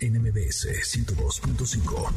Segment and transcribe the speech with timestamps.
[0.00, 2.12] NMBS 102.5.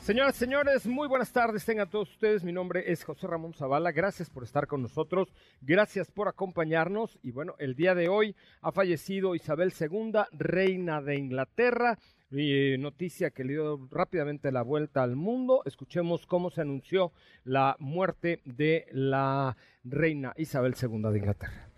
[0.00, 1.64] Señoras, señores, muy buenas tardes.
[1.64, 2.44] Tengan todos ustedes.
[2.44, 3.90] Mi nombre es José Ramón Zavala.
[3.92, 5.32] Gracias por estar con nosotros.
[5.62, 7.18] Gracias por acompañarnos.
[7.22, 11.98] Y bueno, el día de hoy ha fallecido Isabel II, reina de Inglaterra.
[12.30, 15.62] Y, noticia que le dio rápidamente la vuelta al mundo.
[15.64, 17.12] Escuchemos cómo se anunció
[17.44, 21.73] la muerte de la reina Isabel II de Inglaterra.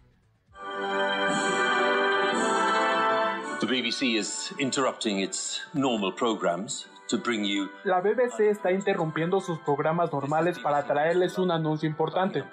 [7.84, 12.44] La BBC está interrumpiendo sus programas normales para traerles un anuncio importante.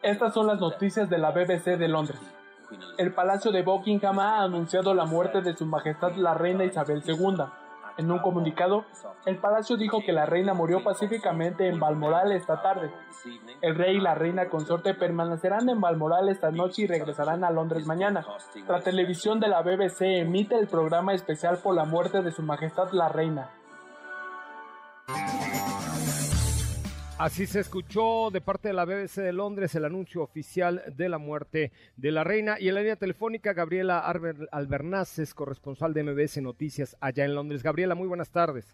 [0.00, 2.20] Estas son las noticias de la BBC de Londres.
[2.98, 7.44] El Palacio de Buckingham ha anunciado la muerte de Su Majestad la Reina Isabel II.
[7.98, 8.84] En un comunicado,
[9.26, 12.92] el palacio dijo que la reina murió pacíficamente en Balmoral esta tarde.
[13.60, 17.86] El rey y la reina consorte permanecerán en Balmoral esta noche y regresarán a Londres
[17.86, 18.24] mañana.
[18.68, 22.92] La televisión de la BBC emite el programa especial por la muerte de Su Majestad
[22.92, 23.50] la Reina.
[27.18, 31.18] Así se escuchó de parte de la BBC de Londres el anuncio oficial de la
[31.18, 32.58] muerte de la reina.
[32.60, 33.98] Y en la línea telefónica, Gabriela
[34.52, 37.64] Albernaces, corresponsal de MBS Noticias allá en Londres.
[37.64, 38.72] Gabriela, muy buenas tardes.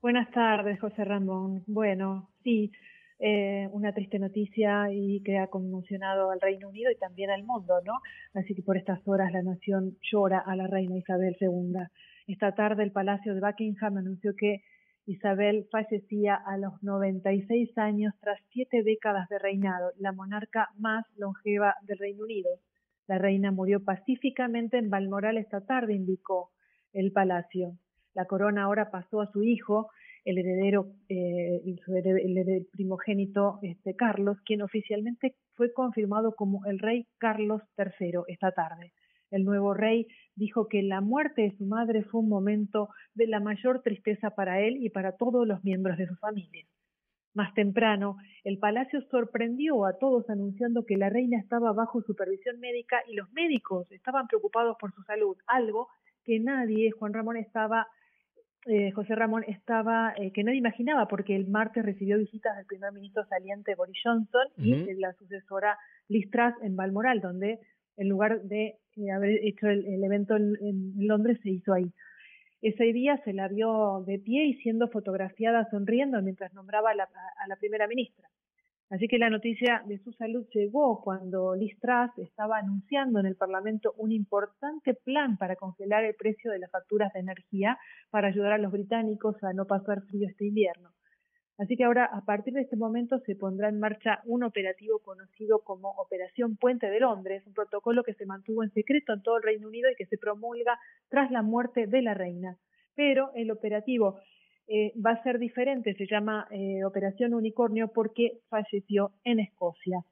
[0.00, 1.64] Buenas tardes, José Ramón.
[1.66, 2.70] Bueno, sí,
[3.18, 7.80] eh, una triste noticia y que ha conmocionado al Reino Unido y también al mundo,
[7.84, 7.94] ¿no?
[8.34, 11.80] Así que por estas horas la nación llora a la reina Isabel II.
[12.28, 14.62] Esta tarde el Palacio de Buckingham anunció que
[15.06, 21.74] Isabel fallecía a los 96 años tras siete décadas de reinado, la monarca más longeva
[21.82, 22.50] del Reino Unido.
[23.06, 26.52] La reina murió pacíficamente en Balmoral esta tarde, indicó
[26.94, 27.76] el palacio.
[28.14, 29.90] La corona ahora pasó a su hijo,
[30.24, 37.60] el heredero, eh, el, primogénito este, Carlos, quien oficialmente fue confirmado como el rey Carlos
[37.76, 38.92] III esta tarde.
[39.30, 43.40] El nuevo rey dijo que la muerte de su madre fue un momento de la
[43.40, 46.64] mayor tristeza para él y para todos los miembros de su familia.
[47.34, 53.02] Más temprano, el palacio sorprendió a todos anunciando que la reina estaba bajo supervisión médica
[53.08, 55.88] y los médicos estaban preocupados por su salud, algo
[56.24, 57.88] que nadie, Juan Ramón estaba,
[58.66, 62.92] eh, José Ramón estaba, eh, que nadie imaginaba, porque el martes recibió visitas del primer
[62.92, 65.76] ministro saliente Boris Johnson y de la sucesora
[66.08, 67.58] Liz Truss en Balmoral, donde
[67.96, 68.78] en lugar de
[69.14, 71.92] haber hecho el, evento en, Londres, se hizo ahí.
[72.62, 77.04] Ese día se la vio de pie y siendo fotografiada sonriendo mientras nombraba a la,
[77.04, 78.28] a la primera ministra.
[78.90, 83.34] Así que la noticia de su salud llegó cuando Liz Truss estaba anunciando en el
[83.34, 87.78] Parlamento un importante plan para congelar el precio de las facturas de energía
[88.10, 90.90] para ayudar a los británicos a no pasar frío este invierno.
[91.56, 95.60] Así que ahora, a partir de este momento, se pondrá en marcha un operativo conocido
[95.60, 99.44] como Operación Puente de Londres, un protocolo que se mantuvo en secreto en todo el
[99.44, 100.78] Reino Unido y que se promulga
[101.08, 102.58] tras la muerte de la reina.
[102.96, 104.18] Pero el operativo
[104.66, 110.04] eh, va a ser diferente, se llama eh, Operación Unicornio porque falleció en Escocia.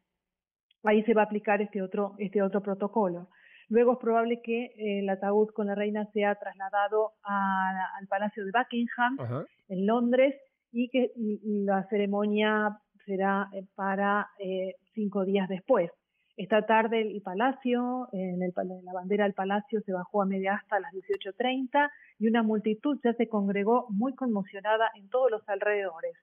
[0.84, 3.28] Ahí se va a aplicar este otro, este otro protocolo.
[3.68, 8.52] Luego es probable que eh, el ataúd con la reina sea trasladado al Palacio de
[8.52, 10.34] Buckingham en Londres
[10.72, 11.12] y que
[11.44, 15.90] la ceremonia será eh, para eh, cinco días después.
[16.36, 20.80] Esta tarde el palacio, en, el, la bandera del palacio se bajó a media hasta
[20.80, 26.14] las 18.30 y una multitud ya se congregó muy conmocionada en todos los alrededores.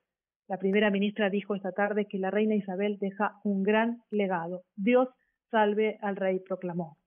[0.48, 4.64] La primera ministra dijo esta tarde que la reina Isabel deja un gran legado.
[4.76, 5.08] Dios
[5.52, 6.98] salve al rey, proclamó.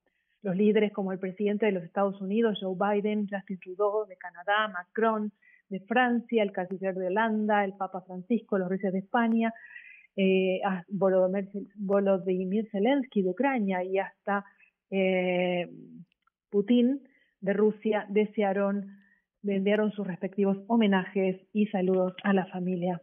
[0.43, 4.69] Los líderes como el presidente de los Estados Unidos, Joe Biden, Justin Trudeau de Canadá,
[4.69, 5.33] Macron,
[5.73, 9.53] de Francia, el canciller de Holanda, el Papa Francisco, los reyes de España,
[10.15, 14.45] eh, Volodymyr, Zelensky de Ucrania y hasta
[14.91, 15.71] eh,
[16.51, 17.01] Putin
[17.41, 18.99] de Rusia desearon,
[19.43, 23.01] enviaron sus respectivos homenajes y saludos a la familia.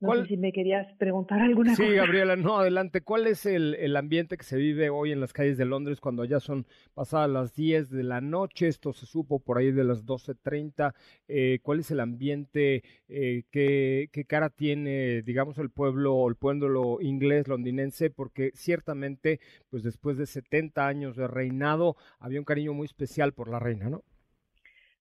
[0.00, 1.84] No sé si me querías preguntar alguna cosa.
[1.84, 3.00] Sí, Gabriela, no, adelante.
[3.00, 6.24] ¿Cuál es el, el, ambiente que se vive hoy en las calles de Londres cuando
[6.24, 8.68] ya son pasadas las 10 de la noche?
[8.68, 10.94] Esto se supo por ahí de las 12.30.
[11.26, 12.84] Eh, ¿Cuál es el ambiente?
[13.08, 18.10] Eh, ¿qué, ¿Qué cara tiene, digamos, el pueblo, el pueblo inglés, londinense?
[18.10, 23.48] Porque ciertamente, pues después de 70 años de reinado, había un cariño muy especial por
[23.48, 24.04] la reina, ¿no?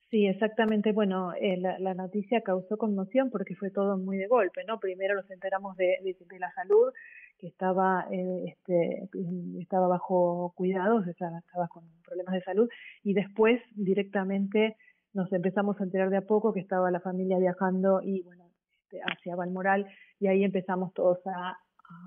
[0.09, 0.93] Sí, exactamente.
[0.93, 4.79] Bueno, eh, la, la, noticia causó conmoción porque fue todo muy de golpe, ¿no?
[4.79, 6.93] Primero nos enteramos de, de, la salud,
[7.37, 9.09] que estaba, eh, este,
[9.59, 12.69] estaba bajo cuidados, estaba, con problemas de salud,
[13.03, 14.77] y después directamente
[15.13, 18.49] nos empezamos a enterar de a poco que estaba la familia viajando y, bueno,
[18.83, 19.87] este, hacia Balmoral,
[20.21, 21.57] y ahí empezamos todos a,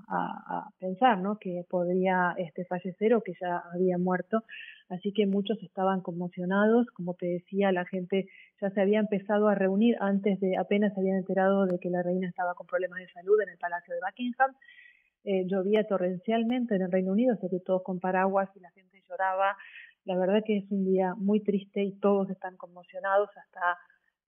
[0.07, 1.37] a, pensar, ¿no?
[1.37, 4.43] Que podría este, fallecer o que ya había muerto.
[4.89, 8.27] Así que muchos estaban conmocionados, como te decía, la gente
[8.61, 12.03] ya se había empezado a reunir antes de, apenas se habían enterado de que la
[12.03, 14.51] reina estaba con problemas de salud en el Palacio de Buckingham.
[15.23, 19.01] Eh, llovía torrencialmente en el Reino Unido, así que todos con paraguas y la gente
[19.07, 19.55] lloraba.
[20.03, 23.77] La verdad que es un día muy triste y todos están conmocionados, hasta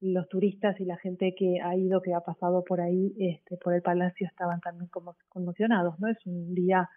[0.04, 3.74] los turistas y la gente que ha ido, que ha pasado por ahí, este, por
[3.74, 6.10] el palacio, estaban también como conmocionados, ¿no?
[6.10, 6.90] Es un día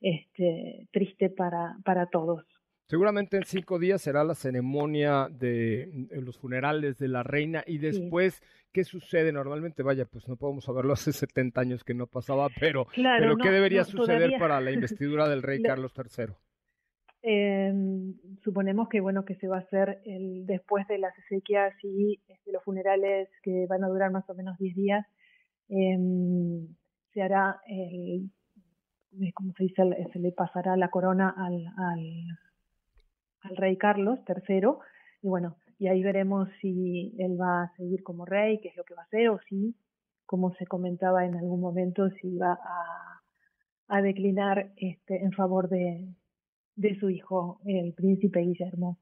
[0.00, 2.44] este, triste para, para todos.
[2.88, 8.34] Seguramente en cinco días será la ceremonia de los funerales de la reina y después,
[8.34, 8.42] sí.
[8.70, 9.32] ¿qué sucede?
[9.32, 13.36] Normalmente, vaya, pues no podemos saberlo hace 70 años que no pasaba, pero, claro, pero
[13.38, 14.38] no, ¿qué debería no, suceder todavía...
[14.38, 16.34] para la investidura del rey Carlos III?
[17.24, 17.72] Eh,
[18.42, 22.50] suponemos que bueno que se va a hacer el, después de las exequias y este,
[22.50, 25.06] los funerales que van a durar más o menos 10 días
[25.68, 25.96] eh,
[27.14, 28.28] se hará el
[29.34, 32.26] como se dice se le pasará la corona al, al,
[33.42, 34.70] al rey Carlos III
[35.22, 38.82] y bueno y ahí veremos si él va a seguir como rey qué es lo
[38.82, 39.76] que va a hacer o si
[40.26, 43.22] como se comentaba en algún momento si va a,
[43.86, 46.08] a declinar este en favor de
[46.76, 48.98] de su hijo, el príncipe Guillermo.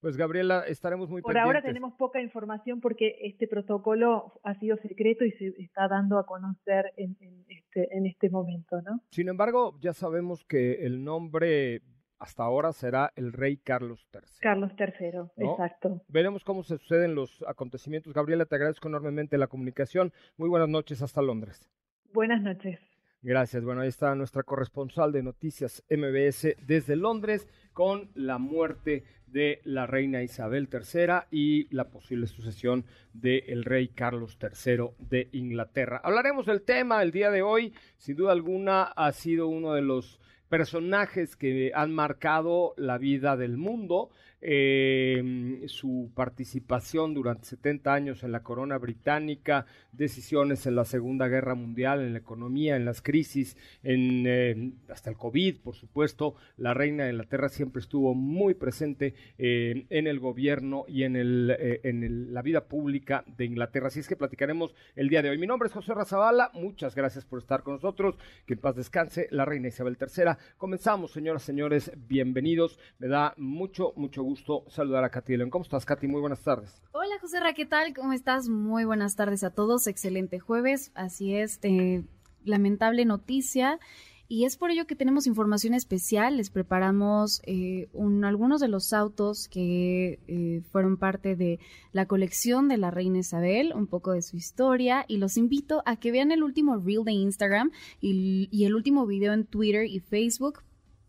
[0.00, 1.46] Pues Gabriela, estaremos muy Por pendientes.
[1.46, 6.26] ahora tenemos poca información porque este protocolo ha sido secreto y se está dando a
[6.26, 9.00] conocer en, en, este, en este momento, ¿no?
[9.10, 11.80] Sin embargo, ya sabemos que el nombre
[12.18, 14.20] hasta ahora será el rey Carlos III.
[14.40, 15.52] Carlos III, ¿no?
[15.52, 16.02] exacto.
[16.08, 18.12] Veremos cómo se suceden los acontecimientos.
[18.12, 20.12] Gabriela, te agradezco enormemente la comunicación.
[20.36, 21.70] Muy buenas noches hasta Londres.
[22.12, 22.78] Buenas noches.
[23.26, 23.64] Gracias.
[23.64, 29.86] Bueno, ahí está nuestra corresponsal de noticias MBS desde Londres con la muerte de la
[29.86, 32.84] reina Isabel III y la posible sucesión
[33.14, 36.02] del rey Carlos III de Inglaterra.
[36.04, 37.72] Hablaremos del tema el día de hoy.
[37.96, 43.56] Sin duda alguna ha sido uno de los personajes que han marcado la vida del
[43.56, 44.10] mundo.
[44.46, 51.54] Eh, su participación durante 70 años en la corona británica, decisiones en la Segunda Guerra
[51.54, 56.34] Mundial, en la economía, en las crisis, en, eh, hasta el COVID, por supuesto.
[56.58, 61.80] La reina de Inglaterra siempre estuvo muy presente eh, en el gobierno y en, el,
[61.82, 63.86] en el, la vida pública de Inglaterra.
[63.86, 65.38] Así es que platicaremos el día de hoy.
[65.38, 66.50] Mi nombre es José Razabala.
[66.52, 68.16] Muchas gracias por estar con nosotros.
[68.44, 70.32] Que en paz descanse la reina Isabel III.
[70.58, 71.90] Comenzamos, señoras y señores.
[71.96, 72.78] Bienvenidos.
[72.98, 75.50] Me da mucho, mucho gusto gusto saludar a Katy León.
[75.50, 76.08] ¿Cómo estás, Katy?
[76.08, 76.82] Muy buenas tardes.
[76.90, 77.94] Hola, José Ra, ¿qué tal?
[77.94, 78.48] ¿Cómo estás?
[78.48, 79.86] Muy buenas tardes a todos.
[79.86, 80.90] Excelente jueves.
[80.96, 82.02] Así es, eh,
[82.42, 83.78] lamentable noticia.
[84.26, 86.38] Y es por ello que tenemos información especial.
[86.38, 91.60] Les preparamos eh, un, algunos de los autos que eh, fueron parte de
[91.92, 95.04] la colección de la reina Isabel, un poco de su historia.
[95.06, 99.32] Y los invito a que vean el último reel de Instagram y el último video
[99.32, 100.64] en Twitter y Facebook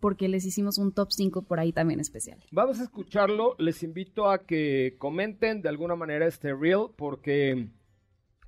[0.05, 2.37] porque les hicimos un top 5 por ahí también especial.
[2.51, 7.69] Vamos a escucharlo, les invito a que comenten de alguna manera este reel porque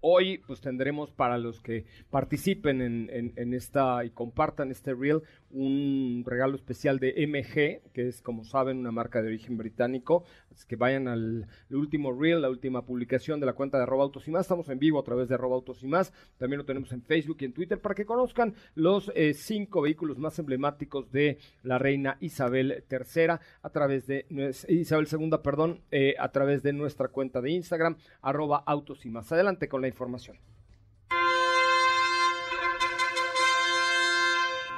[0.01, 5.23] hoy pues tendremos para los que participen en, en, en, esta y compartan este reel
[5.51, 10.23] un regalo especial de MG, que es como saben una marca de origen británico,
[10.67, 14.41] que vayan al, último reel, la última publicación de la cuenta de autos y más,
[14.41, 17.45] estamos en vivo a través de autos y más, también lo tenemos en Facebook y
[17.45, 22.83] en Twitter para que conozcan los eh, cinco vehículos más emblemáticos de la reina Isabel
[22.89, 24.25] III a través de
[24.67, 29.31] Isabel II, perdón, eh, a través de nuestra cuenta de Instagram, arroba autos y más.
[29.31, 30.37] Adelante con la información.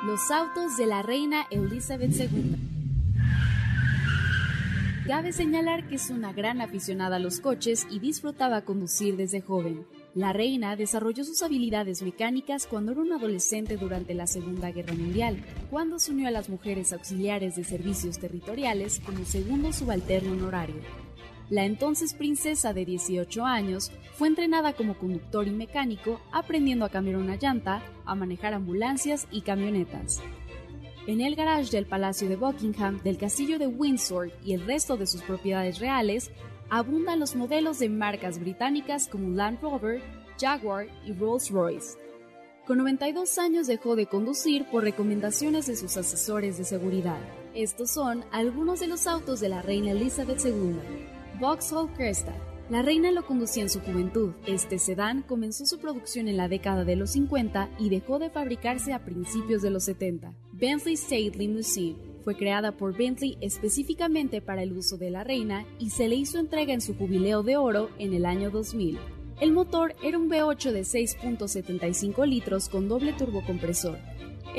[0.05, 2.55] Los autos de la reina Elizabeth II.
[5.05, 9.85] Cabe señalar que es una gran aficionada a los coches y disfrutaba conducir desde joven.
[10.15, 15.43] La reina desarrolló sus habilidades mecánicas cuando era una adolescente durante la Segunda Guerra Mundial,
[15.69, 21.08] cuando se unió a las mujeres auxiliares de servicios territoriales como segundo subalterno honorario.
[21.49, 27.17] La entonces princesa de 18 años fue entrenada como conductor y mecánico, aprendiendo a cambiar
[27.17, 30.21] una llanta, a manejar ambulancias y camionetas.
[31.07, 35.07] En el garage del Palacio de Buckingham, del Castillo de Windsor y el resto de
[35.07, 36.29] sus propiedades reales,
[36.69, 40.03] abundan los modelos de marcas británicas como Land Rover,
[40.39, 41.97] Jaguar y Rolls-Royce.
[42.67, 47.17] Con 92 años dejó de conducir por recomendaciones de sus asesores de seguridad.
[47.55, 50.75] Estos son algunos de los autos de la reina Elizabeth II.
[51.39, 52.35] Vauxhall Cresta.
[52.69, 54.33] La reina lo conducía en su juventud.
[54.45, 58.91] Este sedán comenzó su producción en la década de los 50 y dejó de fabricarse
[58.91, 60.33] a principios de los 70.
[60.51, 65.91] Bentley State Limousine fue creada por Bentley específicamente para el uso de la reina y
[65.91, 68.99] se le hizo entrega en su jubileo de oro en el año 2000.
[69.39, 73.97] El motor era un V8 de 6.75 litros con doble turbocompresor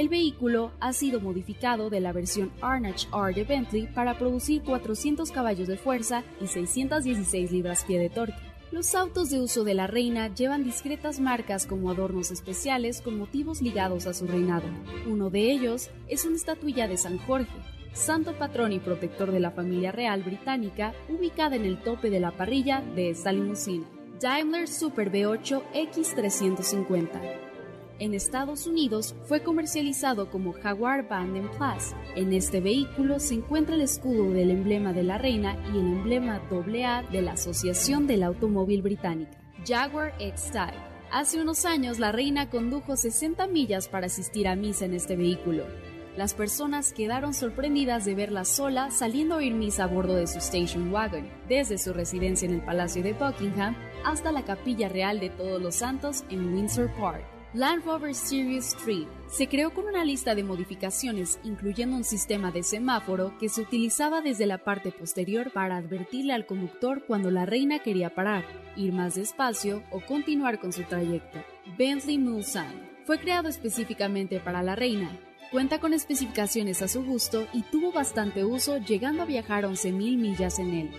[0.00, 5.30] el vehículo ha sido modificado de la versión Arnage R de Bentley para producir 400
[5.30, 8.40] caballos de fuerza y 616 libras-pie de torque.
[8.72, 13.60] Los autos de uso de la reina llevan discretas marcas como adornos especiales con motivos
[13.60, 14.64] ligados a su reinado.
[15.06, 17.52] Uno de ellos es una estatuilla de San Jorge,
[17.92, 22.30] santo patrón y protector de la familia real británica, ubicada en el tope de la
[22.30, 23.84] parrilla de esta limusina.
[24.18, 27.49] Daimler Super V8 X350
[28.00, 31.94] en Estados Unidos fue comercializado como Jaguar Banden Plus.
[32.16, 36.40] En este vehículo se encuentra el escudo del emblema de la reina y el emblema
[36.50, 39.38] AA de la Asociación del Automóvil Británica.
[39.66, 40.78] Jaguar X-Style.
[41.12, 45.64] Hace unos años la reina condujo 60 millas para asistir a misa en este vehículo.
[46.16, 50.38] Las personas quedaron sorprendidas de verla sola saliendo a oír misa a bordo de su
[50.38, 55.30] station wagon, desde su residencia en el Palacio de Buckingham hasta la Capilla Real de
[55.30, 57.39] Todos los Santos en Windsor Park.
[57.52, 62.62] Land Rover Series 3 se creó con una lista de modificaciones, incluyendo un sistema de
[62.62, 67.80] semáforo que se utilizaba desde la parte posterior para advertirle al conductor cuando la reina
[67.80, 68.44] quería parar,
[68.76, 71.40] ir más despacio o continuar con su trayecto.
[71.76, 75.10] Bentley Mulsanne fue creado específicamente para la reina.
[75.50, 80.60] Cuenta con especificaciones a su gusto y tuvo bastante uso, llegando a viajar 11.000 millas
[80.60, 80.90] en él.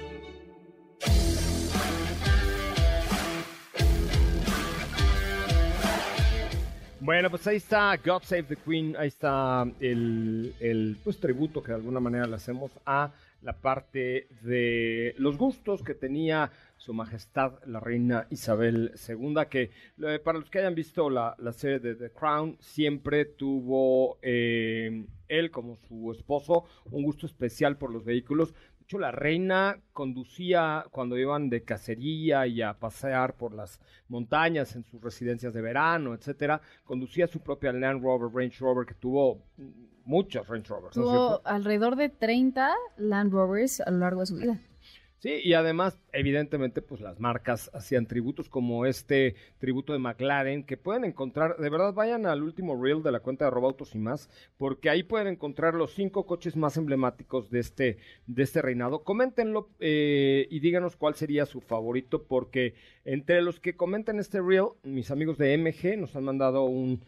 [7.03, 11.69] Bueno, pues ahí está God Save the Queen, ahí está el, el pues, tributo que
[11.71, 17.53] de alguna manera le hacemos a la parte de los gustos que tenía su majestad
[17.65, 22.11] la reina Isabel II, que eh, para los que hayan visto la, serie de The
[22.11, 28.53] Crown, siempre tuvo eh, él como su esposo un gusto especial por los vehículos
[28.99, 35.01] la reina conducía cuando iban de cacería y a pasear por las montañas en sus
[35.01, 39.41] residencias de verano, etcétera, conducía su propia Land Rover, Range Rover, que tuvo
[40.05, 40.93] muchos Range Rovers.
[40.93, 44.59] Tuvo alrededor de 30 Land Rovers a lo largo de su vida.
[45.21, 50.77] Sí, y además, evidentemente, pues las marcas hacían tributos como este tributo de McLaren, que
[50.77, 54.31] pueden encontrar, de verdad, vayan al último reel de la cuenta de Robautos y más,
[54.57, 59.03] porque ahí pueden encontrar los cinco coches más emblemáticos de este, de este reinado.
[59.03, 62.73] Coméntenlo eh, y díganos cuál sería su favorito, porque
[63.05, 67.05] entre los que comentan este reel, mis amigos de MG nos han mandado un,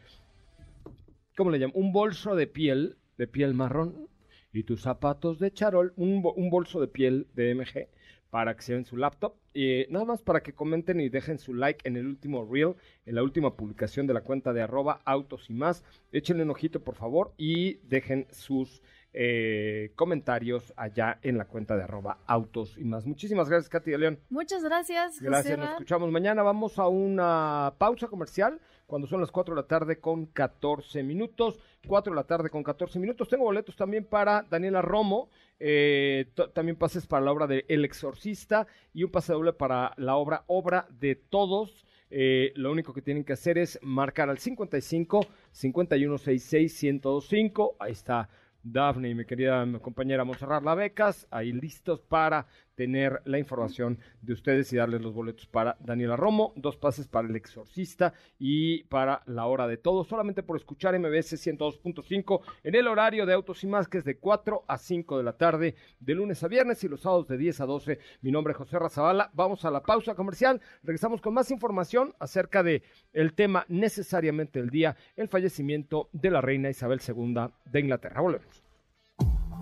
[1.36, 1.76] ¿cómo le llaman?
[1.76, 4.08] Un bolso de piel, de piel marrón,
[4.56, 7.88] y tus zapatos de charol, un, un bolso de piel de MG
[8.34, 9.36] para que se vean su laptop.
[9.54, 12.74] Y nada más para que comenten y dejen su like en el último reel,
[13.06, 15.84] en la última publicación de la cuenta de arroba autos y más.
[16.12, 18.82] Échenle un ojito por favor y dejen sus
[19.14, 23.06] eh, comentarios allá en la cuenta de arroba autos y más.
[23.06, 24.20] Muchísimas gracias, Katy de León.
[24.32, 25.22] Muchas gracias.
[25.22, 26.42] Gracias, nos escuchamos mañana.
[26.42, 31.60] Vamos a una pausa comercial cuando son las 4 de la tarde con 14 minutos.
[31.88, 33.30] 4 de la tarde con 14 minutos.
[33.30, 35.30] Tengo boletos también para Daniela Romo.
[35.60, 40.16] Eh, también pases para la obra de El Exorcista y un pase doble para la
[40.16, 41.86] obra Obra de Todos.
[42.10, 47.78] Eh, lo único que tienen que hacer es marcar al 55 5166 1025.
[47.80, 48.30] Ahí está
[48.64, 54.72] Dafne y mi querida compañera Monserrat Becas, ahí listos para tener la información de ustedes
[54.74, 59.46] y darles los boletos para Daniela Romo, dos pases para El Exorcista y para La
[59.46, 63.88] Hora de Todo, solamente por escuchar MBS 102.5 en el horario de Autos y Más,
[63.88, 67.02] que es de 4 a 5 de la tarde, de lunes a viernes y los
[67.02, 68.00] sábados de 10 a 12.
[68.22, 69.32] Mi nombre es José Razabala.
[69.34, 70.62] Vamos a la pausa comercial.
[70.84, 76.42] Regresamos con más información acerca de el tema necesariamente del día, el fallecimiento de la
[76.42, 78.22] reina Isabel II de Inglaterra.
[78.22, 78.63] Volvemos.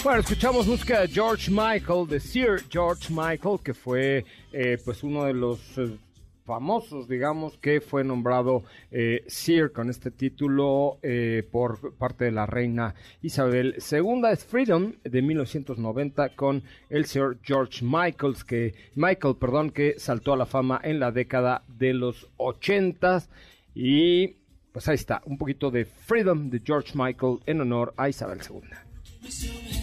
[0.00, 5.24] Bueno, escuchamos música de George Michael, de Sir George Michael, que fue eh, pues uno
[5.24, 5.96] de los eh,
[6.44, 10.98] famosos, digamos, que fue nombrado eh, Sir con este título
[11.52, 14.22] por parte de la reina Isabel II.
[14.32, 20.36] Es Freedom de 1990 con el Sir George Michaels, que, Michael, perdón, que saltó a
[20.36, 23.22] la fama en la década de los 80
[23.76, 24.36] y
[24.72, 29.81] pues ahí está, un poquito de Freedom de George Michael en honor a Isabel II.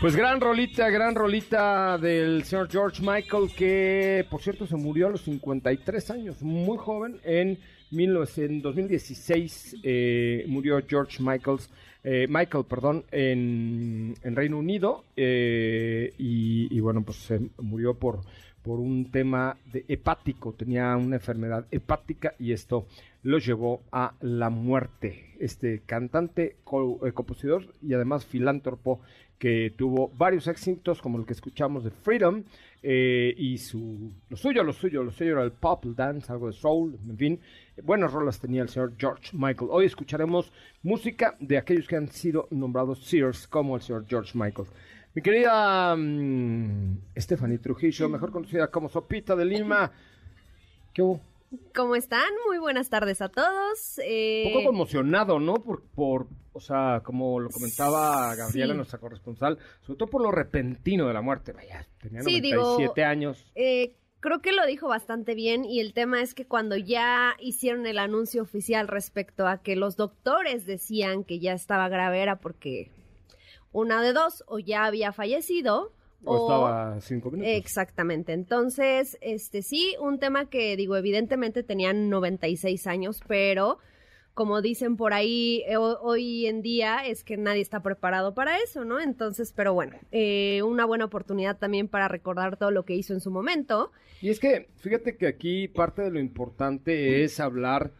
[0.00, 5.10] Pues gran rolita, gran rolita del señor George Michael, que por cierto se murió a
[5.10, 7.58] los 53 años, muy joven, en,
[7.90, 11.68] 2016 eh, murió George Michaels,
[12.04, 18.20] eh, Michael, perdón, en, Reino Unido, eh, y, y, bueno, pues se murió por,
[18.68, 22.86] por un tema de hepático, tenía una enfermedad hepática y esto
[23.22, 25.34] lo llevó a la muerte.
[25.40, 29.00] Este cantante, compositor y además filántropo
[29.38, 32.44] que tuvo varios éxitos como el que escuchamos de Freedom
[32.82, 36.48] eh, y su lo suyo, lo suyo, lo suyo era el pop, el dance, algo
[36.48, 37.40] de soul, en fin,
[37.82, 39.70] buenas rolas tenía el señor George Michael.
[39.72, 44.68] Hoy escucharemos música de aquellos que han sido nombrados Sears como el señor George Michael.
[45.18, 49.90] Mi querida um, Stephanie Trujillo, mejor conocida como Sopita de Lima,
[50.94, 51.20] ¿qué hubo?
[51.74, 52.30] ¿Cómo están?
[52.46, 53.98] Muy buenas tardes a todos.
[54.04, 54.44] Eh...
[54.46, 55.54] Un poco emocionado, ¿no?
[55.54, 61.08] Por, por, o sea, como lo comentaba Gabriela, nuestra corresponsal, sobre todo por lo repentino
[61.08, 61.50] de la muerte.
[61.50, 63.44] Vaya, tenía 97 años.
[63.56, 67.88] Eh, creo que lo dijo bastante bien y el tema es que cuando ya hicieron
[67.88, 72.92] el anuncio oficial respecto a que los doctores decían que ya estaba grave era porque
[73.72, 75.92] una de dos o ya había fallecido
[76.24, 77.52] o, estaba cinco minutos.
[77.54, 78.32] Exactamente.
[78.32, 83.78] Entonces, este sí, un tema que digo, evidentemente tenían 96 años, pero
[84.34, 88.84] como dicen por ahí eh, hoy en día es que nadie está preparado para eso,
[88.84, 89.00] ¿no?
[89.00, 93.20] Entonces, pero bueno, eh, una buena oportunidad también para recordar todo lo que hizo en
[93.20, 93.90] su momento.
[94.20, 97.92] Y es que, fíjate que aquí parte de lo importante es hablar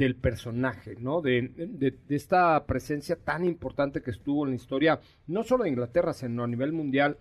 [0.00, 1.20] del personaje, ¿no?
[1.20, 6.14] De, de, esta presencia tan importante que estuvo en la historia, no solo de Inglaterra,
[6.14, 7.18] sino a nivel mundial,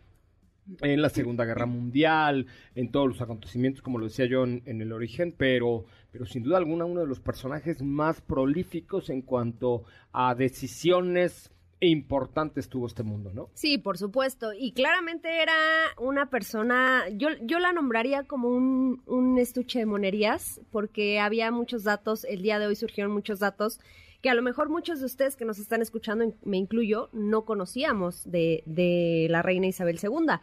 [0.81, 4.93] en la Segunda Guerra Mundial, en todos los acontecimientos, como lo decía yo en, el
[4.93, 10.33] origen, pero, pero sin duda alguna uno de los personajes más prolíficos en cuanto a
[10.33, 11.51] decisiones
[11.87, 13.49] importantes tuvo este mundo, ¿no?
[13.53, 14.51] Sí, por supuesto.
[14.53, 15.55] Y claramente era
[15.97, 21.83] una persona, yo, yo la nombraría como un, un estuche de monerías, porque había muchos
[21.83, 23.79] datos, el día de hoy surgieron muchos datos
[24.21, 28.29] que a lo mejor muchos de ustedes que nos están escuchando, me incluyo, no conocíamos
[28.29, 30.39] de, de la reina Isabel II.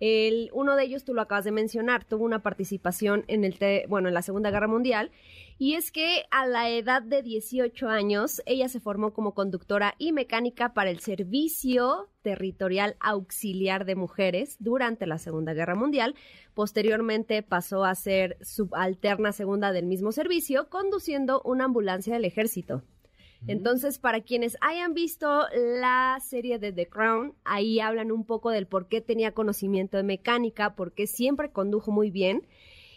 [0.00, 3.56] El, uno de ellos, tú lo acabas de mencionar, tuvo una participación en, el
[3.88, 5.10] bueno, en la Segunda Guerra Mundial,
[5.58, 10.12] y es que a la edad de 18 años, ella se formó como conductora y
[10.12, 16.14] mecánica para el Servicio Territorial Auxiliar de Mujeres durante la Segunda Guerra Mundial.
[16.54, 22.84] Posteriormente pasó a ser subalterna segunda del mismo servicio, conduciendo una ambulancia del ejército.
[23.46, 28.66] Entonces, para quienes hayan visto la serie de The Crown, ahí hablan un poco del
[28.66, 32.46] por qué tenía conocimiento de mecánica, por qué siempre condujo muy bien.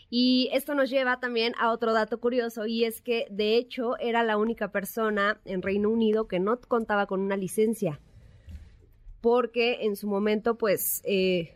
[0.09, 4.23] Y esto nos lleva también a otro dato curioso y es que de hecho era
[4.23, 8.01] la única persona en Reino Unido que no contaba con una licencia.
[9.21, 11.55] Porque en su momento pues eh,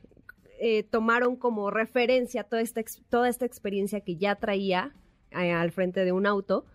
[0.59, 4.95] eh, tomaron como referencia toda esta, toda esta experiencia que ya traía
[5.31, 6.65] eh, al frente de un auto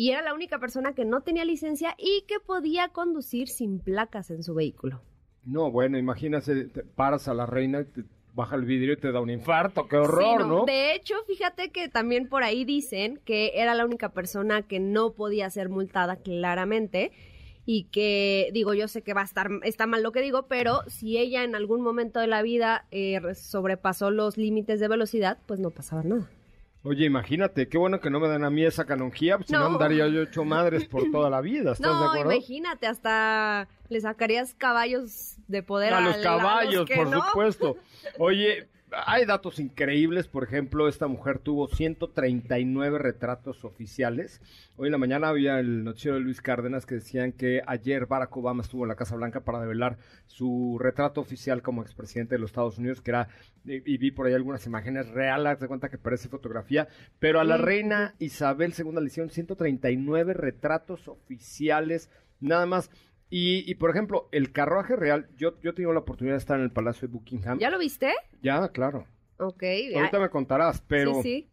[0.00, 4.30] y era la única persona que no tenía licencia y que podía conducir sin placas
[4.30, 5.02] en su vehículo.
[5.44, 9.28] No, bueno, imagínate, paras a la reina, te baja el vidrio y te da un
[9.28, 10.64] infarto, qué horror, no.
[10.64, 15.12] De hecho, fíjate que también por ahí dicen que era la única persona que no
[15.12, 17.12] podía ser multada claramente
[17.66, 20.80] y que digo yo sé que va a estar está mal lo que digo pero
[20.86, 25.60] si ella en algún momento de la vida eh, sobrepasó los límites de velocidad pues
[25.60, 26.30] no pasaba nada
[26.82, 29.66] Oye, imagínate, qué bueno que no me dan a mí esa canonjía, pues, si no
[29.66, 32.32] andaría yo hecho madres por toda la vida, ¿estás de acuerdo?
[32.32, 37.76] imagínate, hasta le sacarías caballos de poder a, los caballos, por supuesto.
[38.18, 44.40] Oye, hay datos increíbles, por ejemplo, esta mujer tuvo 139 retratos oficiales.
[44.76, 48.36] Hoy en la mañana había el noticiero de Luis Cárdenas que decían que ayer Barack
[48.36, 52.50] Obama estuvo en la Casa Blanca para develar su retrato oficial como expresidente de los
[52.50, 53.28] Estados Unidos, que era,
[53.64, 57.56] y vi por ahí algunas imágenes reales, de cuenta que parece fotografía, pero a la
[57.56, 62.90] reina Isabel II le hicieron 139 retratos oficiales, nada más.
[63.30, 66.64] Y, y, por ejemplo, el carruaje real, yo, yo tengo la oportunidad de estar en
[66.64, 67.58] el Palacio de Buckingham.
[67.58, 68.12] ¿Ya lo viste?
[68.42, 69.06] Ya, claro.
[69.38, 69.62] Ok.
[69.94, 71.14] Ahorita me contarás, pero...
[71.14, 71.48] Sí, sí.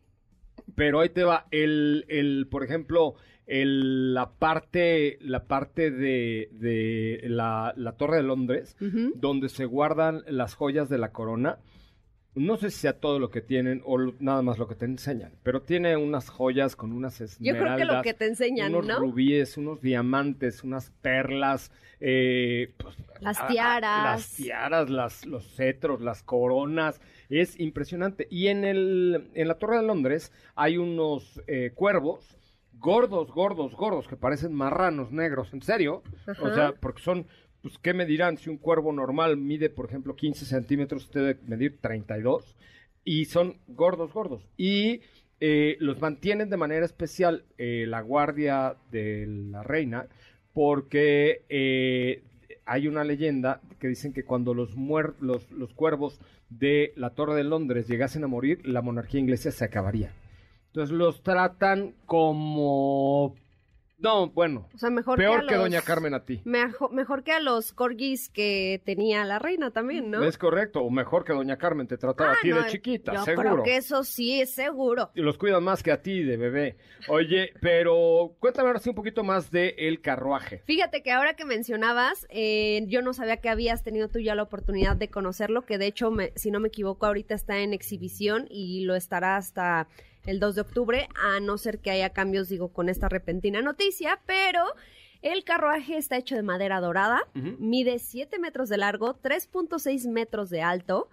[0.75, 3.13] Pero ahí te va, el, el por ejemplo,
[3.45, 8.75] el, la parte, la parte de, de la, la Torre de Londres,
[9.15, 11.59] donde se guardan las joyas de la corona.
[12.37, 14.85] No sé si sea todo lo que tienen o lo- nada más lo que te
[14.85, 17.75] enseñan, pero tiene unas joyas con unas Yo esmeraldas.
[17.75, 18.99] creo que lo que te enseñan, unos ¿no?
[18.99, 24.03] rubíes, unos diamantes, unas perlas, eh, pues, Las tiaras.
[24.03, 28.27] las tiaras, las, los cetros, las coronas, es impresionante.
[28.29, 32.35] Y en, el, en la Torre de Londres hay unos eh, cuervos
[32.79, 36.03] gordos, gordos, gordos, que parecen marranos negros, ¿en serio?
[36.39, 37.25] O sea, porque son,
[37.67, 38.37] pues, ¿qué me dirán?
[38.37, 42.55] Si un cuervo normal mide, por ejemplo, 15 centímetros, usted debe medir 32,
[43.03, 44.47] y son gordos, gordos.
[44.55, 45.01] Y
[45.41, 50.07] eh, los mantienen de manera especial eh, la guardia de la reina,
[50.53, 52.23] porque eh,
[52.65, 54.73] hay una leyenda que dicen que cuando los,
[55.19, 59.65] los, los cuervos de la Torre de Londres llegasen a morir, la monarquía inglesa se
[59.65, 60.13] acabaría.
[60.67, 63.35] Entonces los tratan como...
[63.99, 66.41] No, bueno, O sea, mejor peor que, a los- Doña Carmen a ti.
[66.45, 70.23] Mejo- mejor que a los corgis que tenía la reina también, ¿no?
[70.23, 73.13] Es correcto, o mejor que Doña Carmen te trataba Ah, a ti no, de chiquita,
[73.15, 73.49] yo seguro.
[73.53, 75.09] creo que eso sí es seguro.
[75.15, 76.77] Y los cuidan más que a ti de bebé.
[77.07, 80.61] Oye, pero cuéntame ahora sí un poquito más de el carruaje.
[80.65, 84.43] Fíjate que ahora que mencionabas, eh, yo no sabía que habías tenido tú ya la
[84.43, 88.45] oportunidad de conocerlo, que de hecho, me- si no me equivoco, ahorita está en exhibición
[88.49, 89.87] y lo estará hasta
[90.27, 94.19] el 2 de octubre, a no ser que haya cambios, digo, con esta repentina noticia,
[94.27, 94.63] pero
[95.23, 97.21] el carruaje está hecho de madera dorada,
[97.59, 101.09] mide 7 metros de largo, 3.6 metros de alto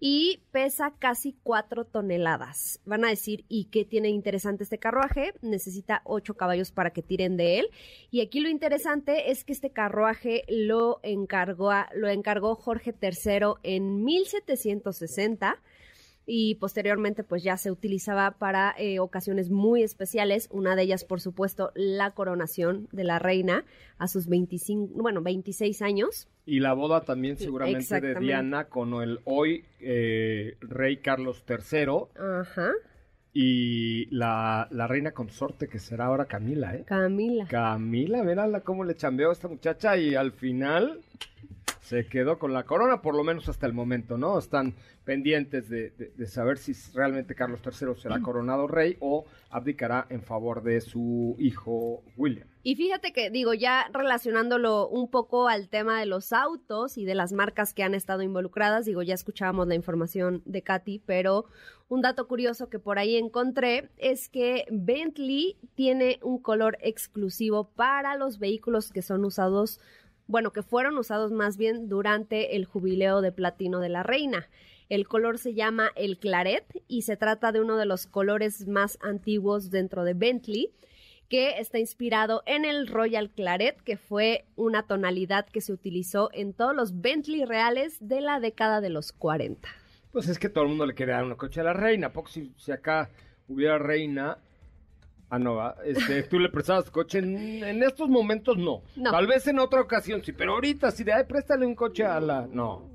[0.00, 2.80] y pesa casi 4 toneladas.
[2.84, 5.32] Van a decir, ¿y qué tiene interesante este carruaje?
[5.40, 7.68] Necesita 8 caballos para que tiren de él.
[8.10, 13.54] Y aquí lo interesante es que este carruaje lo encargó, a- lo encargó Jorge III
[13.62, 15.62] en 1760
[16.26, 21.20] y posteriormente pues ya se utilizaba para eh, ocasiones muy especiales, una de ellas por
[21.20, 23.64] supuesto la coronación de la reina
[23.98, 26.28] a sus 25, bueno, 26 años.
[26.46, 28.14] Y la boda también seguramente de.
[28.14, 32.08] Diana con el hoy eh, rey Carlos III
[32.40, 32.72] Ajá,
[33.32, 36.84] y la, la reina consorte que será ahora Camila, ¿eh?
[36.86, 37.46] Camila.
[37.48, 41.00] Camila, mírala cómo le chambeó a esta muchacha y al final
[41.84, 44.38] se quedó con la corona, por lo menos hasta el momento, ¿no?
[44.38, 50.22] Están pendientes de, de- saber si realmente Carlos III será coronado rey o abdicará en
[50.22, 52.48] favor de su hijo William.
[52.62, 57.14] Y fíjate que, digo, ya relacionándolo un poco al tema de los autos y de
[57.14, 61.44] las marcas que han estado involucradas, digo, ya escuchábamos la información de Katy, pero
[61.88, 68.16] un dato curioso que por ahí encontré es que Bentley tiene un color exclusivo para
[68.16, 69.78] los vehículos que son usados,
[70.26, 74.48] bueno, que fueron usados más bien durante el jubileo de platino de la reina.
[74.88, 78.98] El color se llama el claret y se trata de uno de los colores más
[79.02, 80.72] antiguos dentro de Bentley
[81.28, 86.52] que está inspirado en el Royal Claret, que fue una tonalidad que se utilizó en
[86.52, 89.68] todos los Bentley reales de la década de los 40.
[90.12, 92.12] Pues es que todo el mundo le quiere dar una coche a la reina.
[92.12, 93.10] Poco si, si acá
[93.48, 94.38] hubiera reina.
[95.34, 97.18] Ah, no, va, este, tú le prestabas coche.
[97.18, 98.82] En, en estos momentos no.
[98.94, 99.10] No.
[99.10, 102.20] Tal vez en otra ocasión sí, pero ahorita si de ay, préstale un coche a
[102.20, 102.46] la.
[102.46, 102.93] No.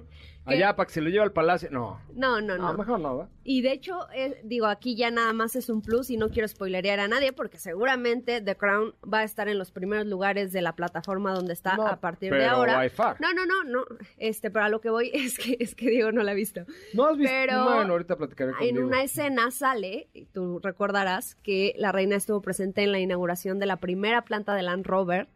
[0.49, 1.69] Allá para que se lo lleve al palacio.
[1.71, 1.99] No.
[2.13, 2.77] No, no, No, no.
[2.77, 3.29] mejor no, ¿va?
[3.43, 6.47] Y de hecho, eh, digo, aquí ya nada más es un plus y no quiero
[6.47, 10.61] spoilerear a nadie porque seguramente The Crown va a estar en los primeros lugares de
[10.61, 12.75] la plataforma donde está No, a partir de ahora.
[12.77, 13.19] by far.
[13.19, 13.83] No, no, no, no.
[14.17, 16.61] Este, pero a lo que voy es que es que Diego no la ha visto.
[16.93, 17.31] No has visto.
[17.33, 18.77] Pero bueno, ahorita platicaré contigo.
[18.79, 23.59] En una escena sale, y tú recordarás, que la reina estuvo presente en la inauguración
[23.59, 25.27] de la primera planta de Land Rover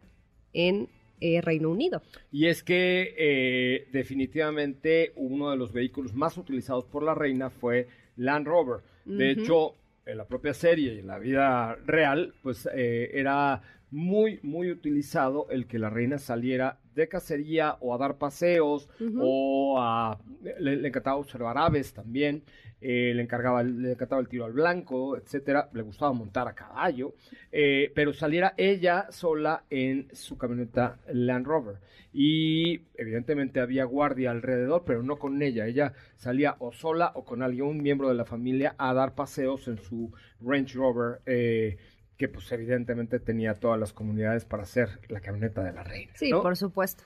[0.52, 0.88] en
[1.20, 2.02] eh, Reino Unido.
[2.30, 7.88] Y es que eh, definitivamente uno de los vehículos más utilizados por la reina fue
[8.16, 8.80] Land Rover.
[9.04, 9.74] De hecho,
[10.06, 15.46] en la propia serie y en la vida real, pues eh, era muy, muy utilizado
[15.50, 18.88] el que la reina saliera de cacería o a dar paseos
[19.20, 20.18] o a
[20.58, 22.42] le, encantaba observar aves también,
[22.80, 27.14] eh, le encargaba le encantaba el tiro al blanco, etcétera, le gustaba montar a caballo,
[27.50, 31.76] eh, pero saliera ella sola en su camioneta Land Rover
[32.16, 37.42] y evidentemente había guardia alrededor, pero no con ella, ella salía o sola o con
[37.42, 41.20] alguien, un miembro de la familia a dar paseos en su Range Rover.
[41.26, 41.76] Eh,
[42.16, 46.12] que pues evidentemente tenía todas las comunidades para hacer la camioneta de la reina.
[46.14, 47.04] Sí, por supuesto.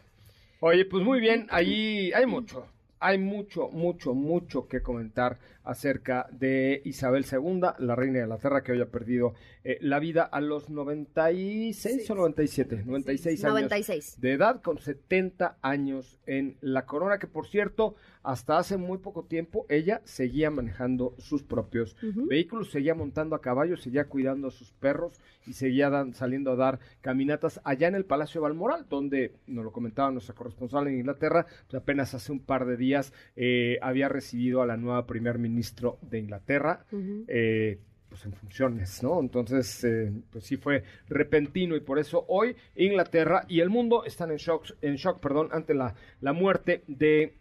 [0.61, 2.67] Oye, pues muy bien, ahí hay mucho,
[2.99, 5.39] hay mucho, mucho, mucho que comentar
[5.69, 9.99] acerca de Isabel II, la reina de la tierra que hoy ha perdido eh, la
[9.99, 14.21] vida a los 96 o 97, 96 años 96.
[14.21, 19.25] de edad, con 70 años en la corona, que por cierto, hasta hace muy poco
[19.25, 24.73] tiempo ella seguía manejando sus propios vehículos, seguía montando a caballo, seguía cuidando a sus
[24.73, 29.73] perros y seguía saliendo a dar caminatas allá en el Palacio Balmoral, donde, nos lo
[29.73, 34.63] comentaba nuestra corresponsal en Inglaterra, pues apenas hace un par de días eh, había recibido
[34.63, 36.85] a la nueva primer ministro de Inglaterra.
[37.27, 39.21] Eh, pues en funciones, ¿no?
[39.21, 44.31] Entonces, eh, pues sí fue repentino y por eso hoy Inglaterra y el mundo están
[44.31, 47.35] en shock, en shock, perdón, ante la, la muerte de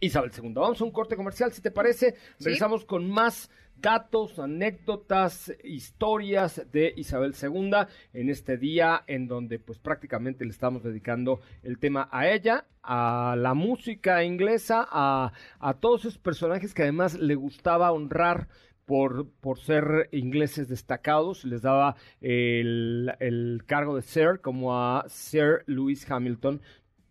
[0.00, 0.52] Isabel II.
[0.52, 2.16] Vamos a un corte comercial, si te parece.
[2.38, 7.70] Regresamos con más datos, anécdotas, historias de Isabel II
[8.12, 13.36] en este día en donde pues prácticamente le estamos dedicando el tema a ella, a
[13.38, 15.32] la música inglesa, a,
[15.80, 18.48] todos esos personajes que además le gustaba honrar
[18.84, 25.62] por, por, ser ingleses destacados, les daba el, el, cargo de Sir, como a Sir
[25.66, 26.62] Lewis Hamilton,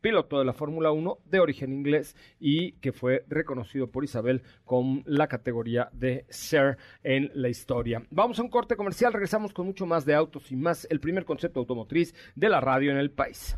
[0.08, 5.04] piloto de la Fórmula 1 de origen inglés y que fue reconocido por Isabel con
[5.06, 8.02] la categoría de Sir en la historia.
[8.10, 11.26] Vamos a un corte comercial, regresamos con mucho más de autos y más, el primer
[11.26, 13.58] concepto automotriz de la radio en el país.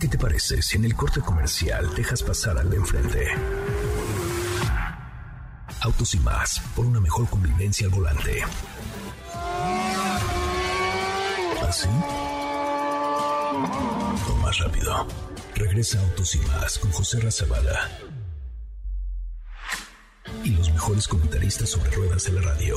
[0.00, 3.24] ¿Qué te parece si en el corte comercial dejas pasar al de enfrente?
[5.82, 8.42] Autos y más, por una mejor convivencia al volante.
[11.62, 11.88] ¿Así?
[13.54, 15.06] O más rápido.
[15.54, 17.88] Regresa Autos y más con José Razabala.
[20.42, 22.76] Y los mejores comentaristas sobre ruedas de la radio.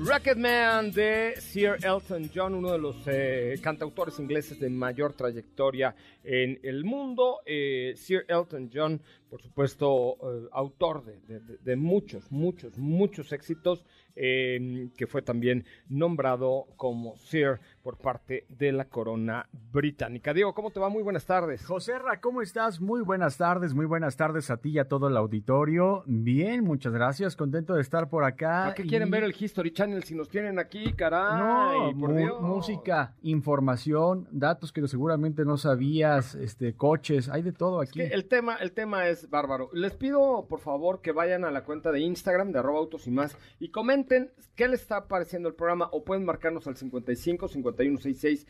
[0.00, 5.92] Rocketman de Sir Elton John, uno de los eh, cantautores ingleses de mayor trayectoria
[6.22, 7.40] en el mundo.
[7.44, 13.84] Eh, Sir Elton John, por supuesto, eh, autor de, muchos, muchos, muchos éxitos,
[14.18, 20.34] que fue también nombrado como Sir por parte de la corona británica.
[20.34, 20.88] Diego, ¿cómo te va?
[20.88, 21.64] Muy buenas tardes.
[21.64, 22.80] José Ra, ¿cómo estás?
[22.80, 26.02] Muy buenas tardes, muy buenas tardes a ti y a todo el auditorio.
[26.06, 28.64] Bien, muchas gracias, contento de estar por acá.
[28.64, 31.38] ¿Para qué quieren ver el History Channel si nos tienen aquí, caray?
[31.38, 38.00] No, por música, información, datos que seguramente no sabías, este, coches, hay de todo aquí.
[38.00, 39.70] el tema, el tema es bárbaro.
[39.72, 43.10] Les pido, por favor, que vayan a la cuenta de Instagram de arroba autos y
[43.10, 44.07] más y comenten
[44.54, 48.46] qué les está pareciendo el programa o pueden marcarnos al 55 50 5166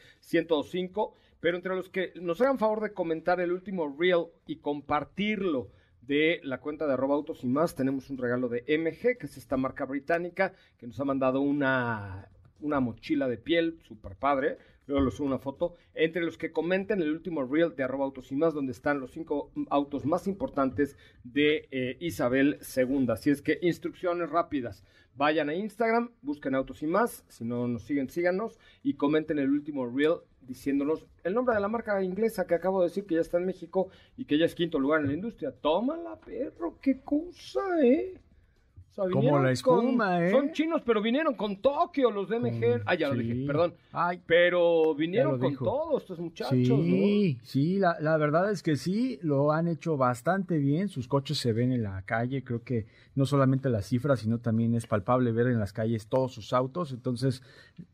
[1.40, 5.70] pero entre los que nos hagan favor de comentar el último reel y compartirlo
[6.02, 9.36] de la cuenta de arroba autos y más, tenemos un regalo de MG, que es
[9.36, 12.28] esta marca británica, que nos ha mandado una,
[12.60, 14.56] una mochila de piel, super padre,
[14.88, 18.32] luego les subo una foto, entre los que comenten el último reel de arroba autos
[18.32, 23.06] y más, donde están los cinco autos más importantes de eh, Isabel II.
[23.10, 24.84] Así es que instrucciones rápidas.
[25.14, 29.50] Vayan a Instagram, busquen Autos y más, si no nos siguen, síganos y comenten el
[29.50, 33.20] último reel diciéndonos el nombre de la marca inglesa que acabo de decir que ya
[33.20, 35.50] está en México y que ya es quinto lugar en la industria.
[35.50, 38.14] Tómala, perro, qué cosa, ¿eh?
[39.12, 40.30] Como la espuma, ¿eh?
[40.30, 42.82] Son chinos, pero vinieron con Tokio los DMG.
[42.84, 43.74] ah, ya lo dije, perdón.
[44.26, 49.52] pero vinieron con todos estos muchachos, sí, Sí, la, la, verdad es que sí, lo
[49.52, 50.88] han hecho bastante bien.
[50.88, 52.42] Sus coches se ven en la calle.
[52.42, 56.32] Creo que no solamente las cifras, sino también es palpable ver en las calles todos
[56.32, 56.92] sus autos.
[56.92, 57.42] Entonces,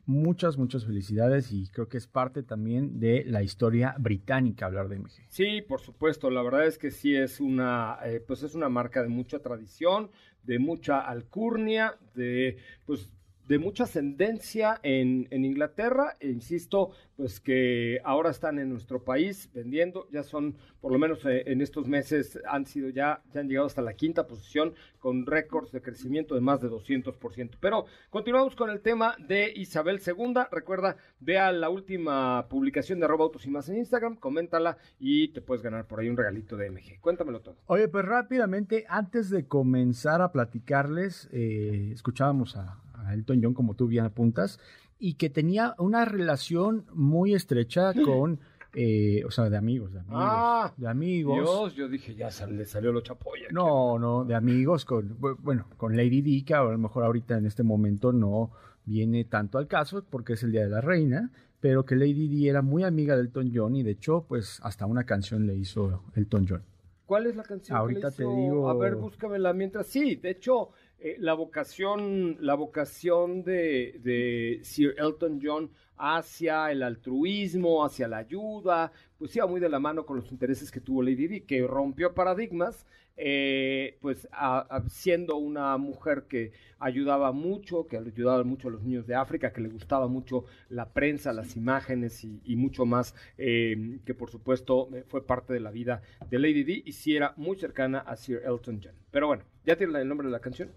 [0.06, 4.98] muchas, muchas felicidades y creo que es parte también de la historia británica hablar de
[4.98, 5.10] MG.
[5.28, 6.30] Sí, por supuesto.
[6.30, 10.10] La verdad es que sí es una, eh, pues es una marca de mucha tradición
[10.44, 13.09] de mucha alcurnia, de pues
[13.46, 19.50] de mucha ascendencia en, en, Inglaterra, e insisto, pues que ahora están en nuestro país
[19.52, 23.48] vendiendo, ya son, por lo menos eh, en estos meses, han sido ya, ya han
[23.48, 27.57] llegado hasta la quinta posición con récords de crecimiento de más de 200%.
[27.61, 33.24] Pero continuamos con el tema de Isabel II, recuerda, vea la última publicación de arroba
[33.24, 36.70] autos y más en Instagram, coméntala y te puedes ganar por ahí un regalito de
[36.70, 37.00] MG.
[37.00, 37.57] Cuéntamelo todo.
[37.66, 42.83] Oye, pues rápidamente, antes de comenzar a platicarles, eh, escuchábamos a
[43.14, 44.59] a Elton John, como tú bien apuntas,
[44.98, 48.40] y que tenía una relación muy estrecha con,
[48.74, 50.18] eh, o sea, de amigos, de amigos.
[50.20, 51.35] Ah, de amigos.
[51.37, 53.46] Dios, yo dije, ya sal- le salió lo chapoya.
[53.50, 57.38] No, no, de amigos con, bu- bueno, con Lady Di, que a lo mejor ahorita
[57.38, 58.50] en este momento no
[58.85, 62.48] viene tanto al caso porque es el Día de la Reina, pero que Lady Di
[62.48, 66.03] era muy amiga de Elton John y de hecho, pues hasta una canción le hizo
[66.14, 66.62] Elton John.
[67.07, 67.77] ¿Cuál es la canción?
[67.77, 68.35] que Ahorita le te hizo?
[68.35, 69.87] digo- A ver, búscamela mientras.
[69.87, 70.70] Sí, de hecho,
[71.04, 78.18] eh, la vocación, la vocación de, de Sir Elton John hacia el altruismo, hacia la
[78.18, 81.66] ayuda, pues iba muy de la mano con los intereses que tuvo Lady Di, que
[81.66, 82.86] rompió paradigmas,
[83.16, 88.82] eh, pues a- a- siendo una mujer que ayudaba mucho, que ayudaba mucho a los
[88.82, 93.14] niños de África, que le gustaba mucho la prensa, las imágenes y, y mucho más,
[93.38, 97.14] eh, que por supuesto eh, fue parte de la vida de Lady Di y sí
[97.14, 98.94] era muy cercana a Sir Elton John.
[99.12, 100.70] Pero bueno, ¿ya tiene el nombre de la canción?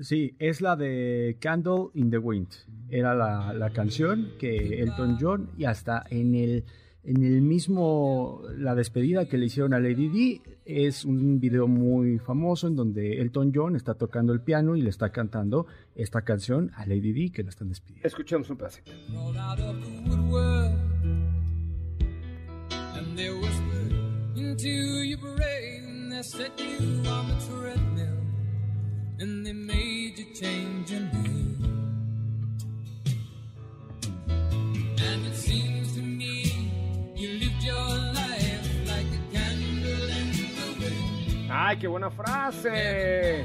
[0.00, 2.48] Sí, es la de Candle in the Wind.
[2.88, 6.64] Era la, la canción que Elton John y hasta en el,
[7.02, 12.18] en el mismo, la despedida que le hicieron a Lady Di, es un video muy
[12.18, 16.70] famoso en donde Elton John está tocando el piano y le está cantando esta canción
[16.76, 18.06] a Lady Di que la están despidiendo.
[18.06, 18.92] Escuchemos un pedacito.
[29.20, 31.56] And they made you change your name
[34.28, 36.44] and it seems to me
[37.16, 43.44] you lived your life like a candle in the wind ¡Ay, qué buena frase!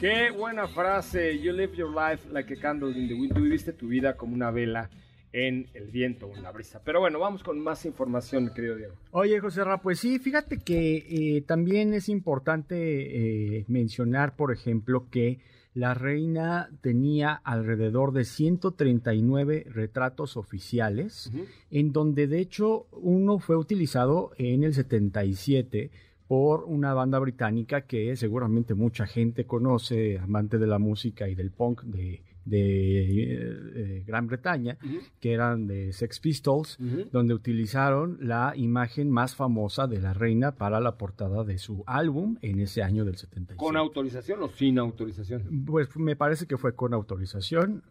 [0.00, 1.38] ¡Qué buena frase!
[1.38, 3.34] You live your life like a candle in the wind.
[3.34, 4.90] Tú viviste tu vida como una vela
[5.34, 6.80] en el viento o en la brisa.
[6.84, 8.94] Pero bueno, vamos con más información, querido Diego.
[9.10, 15.08] Oye, José Ra, pues sí, fíjate que eh, también es importante eh, mencionar, por ejemplo,
[15.10, 15.40] que
[15.74, 21.32] la reina tenía alrededor de 139 retratos oficiales,
[21.72, 25.90] en donde de hecho uno fue utilizado en el 77
[26.28, 31.50] por una banda británica que seguramente mucha gente conoce, amante de la música y del
[31.50, 33.00] punk de, de,
[33.34, 34.76] eh, eh, Gran Bretaña,
[35.20, 36.78] que eran de Sex Pistols,
[37.12, 42.36] donde utilizaron la imagen más famosa de la reina para la portada de su álbum
[42.42, 43.56] en ese año del 77.
[43.56, 45.64] ¿Con autorización o sin autorización?
[45.64, 47.82] Pues me parece que fue con autorización.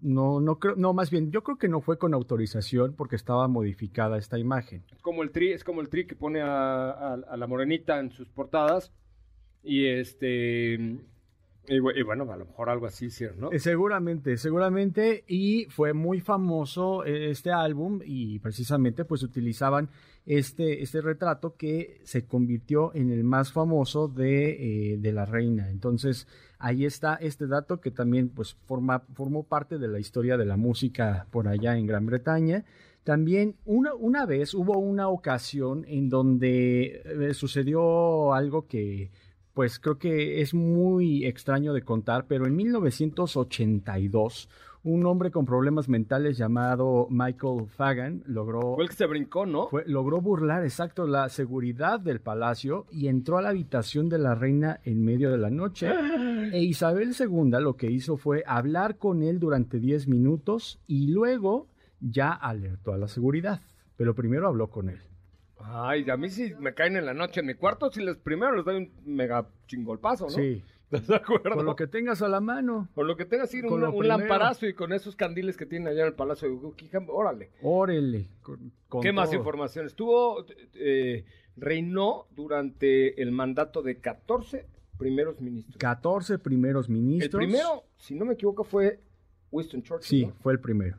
[0.00, 3.46] No, no creo, no, más bien, yo creo que no fue con autorización porque estaba
[3.46, 4.82] modificada esta imagen.
[4.92, 8.00] Es como el tri, es como el tri que pone a, a- a la morenita
[8.00, 8.92] en sus portadas.
[9.62, 10.98] Y este.
[11.68, 13.52] Y, bu- y bueno, a lo mejor algo así hicieron, ¿no?
[13.52, 19.88] Eh, Seguramente, seguramente, y fue muy famoso eh, este álbum y precisamente pues utilizaban
[20.26, 25.70] este, este retrato que se convirtió en el más famoso de, eh, de la reina.
[25.70, 26.26] Entonces
[26.58, 30.56] ahí está este dato que también pues forma, formó parte de la historia de la
[30.56, 32.64] música por allá en Gran Bretaña.
[33.04, 39.10] También una, una vez hubo una ocasión en donde sucedió algo que
[39.54, 44.48] pues creo que es muy extraño de contar, pero en 1982
[44.84, 49.68] un hombre con problemas mentales llamado Michael Fagan logró Fue el que se brincó, ¿no?
[49.68, 54.34] fue- logró burlar exacto la seguridad del palacio y entró a la habitación de la
[54.34, 55.88] reina en medio de la noche.
[56.52, 61.68] E Isabel II lo que hizo fue hablar con él durante 10 minutos y luego
[62.00, 63.60] ya alertó a la seguridad.
[63.96, 64.98] Pero primero habló con él.
[65.64, 68.54] Ay, a mí si me caen en la noche en mi cuarto, si les primero
[68.56, 70.30] les doy un mega chingolpazo, ¿no?
[70.30, 71.56] Sí, ¿Estás de acuerdo?
[71.56, 72.88] con lo que tengas a la mano.
[72.94, 76.08] Con lo que tengas, Con un, lamparazo y con esos candiles que tienen allá en
[76.08, 77.50] el Palacio de Buckingham, órale.
[77.62, 78.28] Órale.
[78.42, 79.86] con- con ¿Qué más información?
[79.86, 80.44] Estuvo,
[80.74, 81.24] eh,
[81.56, 84.66] reinó durante el mandato de 14
[84.98, 85.76] primeros ministros.
[85.78, 87.38] 14 primeros el ministros.
[87.38, 89.00] primero, si no me equivoco, fue
[89.50, 90.08] Winston Churchill.
[90.08, 90.34] Sí, ¿no?
[90.42, 90.98] fue el primero.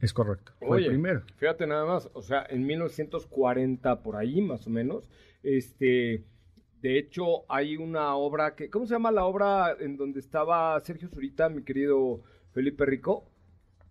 [0.00, 0.52] Es correcto.
[0.58, 1.22] Fue Oye, el primero.
[1.36, 5.08] Fíjate nada más, o sea, en 1940 por ahí más o menos,
[5.42, 6.22] este,
[6.82, 11.08] de hecho hay una obra que, ¿cómo se llama la obra en donde estaba Sergio
[11.08, 12.20] Zurita, mi querido
[12.52, 13.24] Felipe Rico,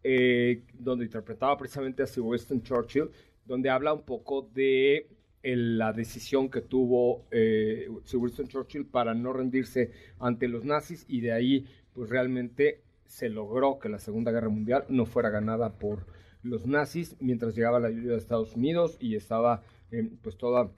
[0.07, 3.09] Eh, donde interpretaba precisamente a Sir Winston Churchill,
[3.43, 5.07] donde habla un poco de
[5.41, 9.89] el- la decisión que tuvo eh, Sir Winston Churchill para no rendirse
[10.19, 14.85] ante los nazis y de ahí, pues realmente se logró que la Segunda Guerra Mundial
[14.89, 16.05] no fuera ganada por
[16.43, 20.71] los nazis mientras llegaba la ayuda de Estados Unidos y estaba eh, pues toda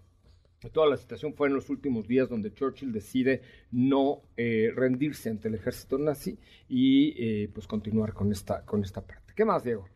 [0.71, 5.49] toda la situación fue en los últimos días donde Churchill decide no eh, rendirse ante
[5.49, 9.33] el ejército nazi y eh, pues continuar con esta con esta parte.
[9.35, 9.87] ¿Qué más, Diego?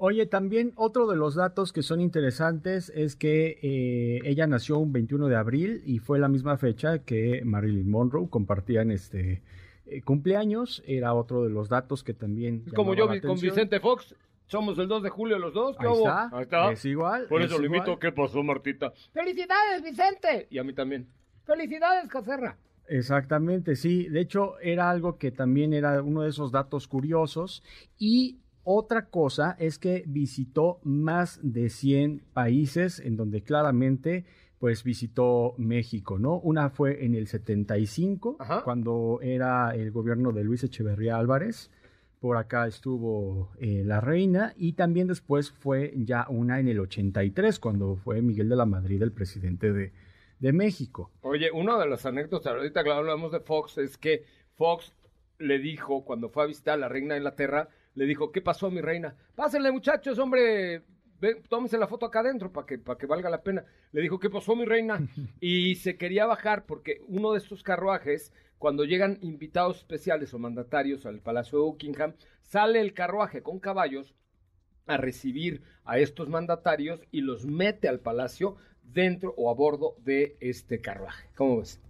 [0.00, 4.92] Oye, también otro de los datos que son interesantes es que eh, ella nació un
[4.92, 8.30] 21 de abril y fue la misma fecha que Marilyn Monroe.
[8.30, 9.42] Compartían este
[9.90, 12.64] eh, cumpleaños, era otro de los datos que también...
[12.74, 13.38] Como yo la con.
[13.38, 14.14] Vicente Fox,
[14.46, 15.76] somos el 2 de julio los dos.
[15.76, 15.98] ¿qué Ahí hubo?
[16.08, 16.72] está, Ahí está.
[16.72, 17.78] es igual, Por es eso le igual.
[17.80, 17.98] invito.
[17.98, 18.92] ¿Qué pasó, Martita?
[19.12, 20.46] ¡Felicidades, Vicente!
[20.50, 21.06] Y a mí también.
[21.44, 22.56] ¡Felicidades, Caserra!
[22.86, 24.08] Exactamente, sí.
[24.08, 27.62] De hecho, era algo que también era uno de esos datos curiosos.
[27.98, 34.24] Y otra cosa es que visitó más de 100 países en donde claramente
[34.58, 36.38] pues visitó México, ¿no?
[36.40, 38.62] Una fue en el 75, Ajá.
[38.64, 41.70] cuando era el gobierno de Luis Echeverría Álvarez.
[42.20, 47.60] Por acá estuvo eh, la reina y también después fue ya una en el 83,
[47.60, 49.92] cuando fue Miguel de la Madrid el presidente de,
[50.40, 51.12] de México.
[51.20, 54.24] Oye, una de las anécdotas, ahorita que hablamos de Fox, es que
[54.56, 54.92] Fox
[55.38, 58.68] le dijo, cuando fue a visitar a la reina de Inglaterra, le dijo, ¿qué pasó,
[58.68, 59.14] mi reina?
[59.36, 60.82] Pásenle, muchachos, hombre,
[61.20, 63.64] ven, tómense la foto acá adentro para que, para que valga la pena.
[63.92, 64.98] Le dijo, ¿qué pasó, mi reina?
[65.40, 71.06] Y se quería bajar porque uno de estos carruajes, cuando llegan invitados especiales o mandatarios
[71.06, 74.14] al Palacio de Buckingham, sale el carruaje con caballos
[74.86, 80.36] a recibir a estos mandatarios y los mete al palacio dentro o a bordo de
[80.40, 81.28] este carruaje.
[81.36, 81.80] ¿Cómo ves?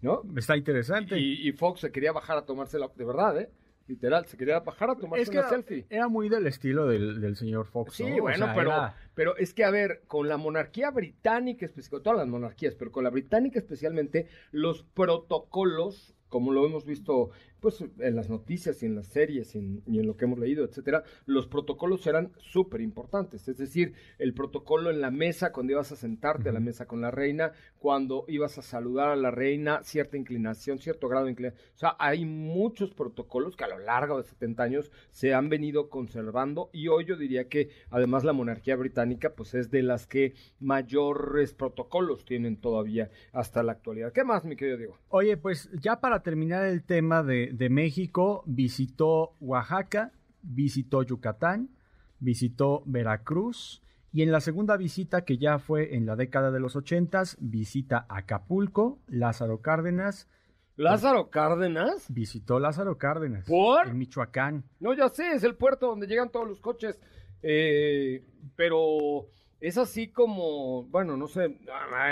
[0.00, 0.22] ¿No?
[0.36, 1.18] Está interesante.
[1.18, 3.50] Y, y Fox se quería bajar a tomársela, de verdad, ¿eh?
[3.90, 5.84] Literal, se quería bajar a tomarse es que una era, selfie.
[5.90, 7.94] era muy del estilo del, del señor Fox.
[7.94, 8.16] Sí, ¿no?
[8.18, 12.00] O bueno, sea, pero, era- pero es que, a ver, con la monarquía británica, especi-
[12.00, 17.30] todas las monarquías, pero con la británica especialmente, los protocolos, como lo hemos visto
[17.60, 20.38] pues en las noticias y en las series y en, y en lo que hemos
[20.38, 23.48] leído, etcétera, los protocolos eran súper importantes.
[23.48, 27.00] Es decir, el protocolo en la mesa, cuando ibas a sentarte a la mesa con
[27.00, 31.62] la reina, cuando ibas a saludar a la reina, cierta inclinación, cierto grado de inclinación.
[31.74, 35.88] O sea, hay muchos protocolos que a lo largo de 70 años se han venido
[35.88, 40.34] conservando y hoy yo diría que además la monarquía británica pues es de las que
[40.58, 44.12] mayores protocolos tienen todavía hasta la actualidad.
[44.12, 44.98] ¿Qué más, mi querido Diego?
[45.08, 51.70] Oye, pues ya para terminar el tema de, de México, visitó Oaxaca, visitó Yucatán,
[52.18, 53.82] visitó Veracruz
[54.12, 58.06] y en la segunda visita, que ya fue en la década de los ochentas, visita
[58.08, 60.28] Acapulco, Lázaro Cárdenas,
[60.76, 62.06] Lázaro Cárdenas.
[62.08, 63.86] visitó Lázaro Cárdenas ¿Por?
[63.86, 64.64] en Michoacán.
[64.80, 66.98] No, ya sé, es el puerto donde llegan todos los coches.
[67.42, 68.24] Eh,
[68.56, 69.28] pero
[69.60, 71.58] es así como, bueno, no sé,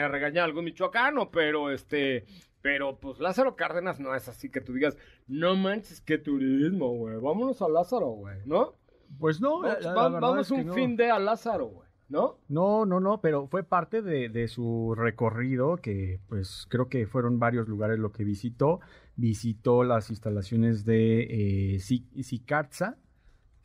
[0.09, 2.27] regañar a algún michoacano, pero este,
[2.61, 4.97] pero pues Lázaro Cárdenas no es así que tú digas,
[5.29, 8.75] no manches, qué turismo, güey, vámonos a Lázaro, güey, ¿no?
[9.19, 10.75] Pues no, la- Vamos, la va- vamos es que un no.
[10.75, 12.39] fin de a Lázaro, güey, ¿no?
[12.49, 17.39] No, no, no, pero fue parte de, de su recorrido, que pues creo que fueron
[17.39, 18.81] varios lugares lo que visitó.
[19.17, 22.97] Visitó las instalaciones de eh, Si- Sicarza,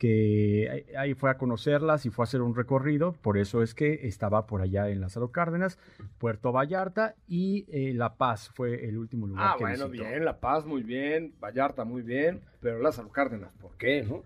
[0.08, 4.06] que ahí- fue a conocerlas y fue a hacer un recorrido, por eso es que
[4.06, 5.78] estaba por allá en Lázaro Cárdenas,
[6.18, 10.08] Puerto Vallarta y eh, La Paz fue el último lugar Ah, que bueno, visitó.
[10.10, 14.22] bien, La Paz muy bien, Vallarta muy bien, pero Lázaro Cárdenas, ¿por qué, no?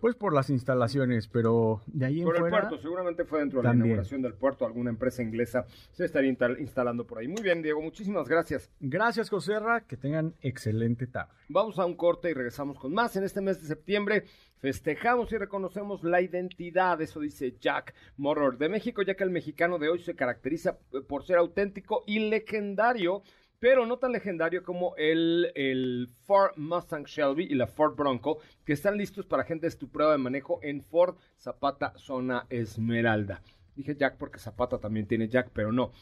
[0.00, 2.60] Pues por las instalaciones, pero de ahí en Por el fuera...
[2.60, 6.58] puerto, seguramente fue dentro de la inauguración del puerto, alguna empresa inglesa se estaría instal-
[6.58, 7.28] instalando por ahí.
[7.28, 8.70] Muy bien, Diego, muchísimas gracias.
[8.80, 11.32] Gracias, Joserra, que tengan excelente tarde.
[11.48, 13.14] Vamos a un corte y regresamos con más.
[13.16, 14.24] En este mes de septiembre
[14.60, 19.78] festejamos y reconocemos la identidad, eso dice Jack Morror de México, ya que el mexicano
[19.78, 23.22] de hoy se caracteriza eh, por ser auténtico y legendario,
[23.58, 28.74] pero no tan legendario como el, el Ford Mustang Shelby y la Ford Bronco, que
[28.74, 33.42] están listos para agentes tu prueba de manejo en Ford Zapata Zona Esmeralda.
[33.74, 35.92] Dije Jack porque Zapata también tiene Jack, pero no.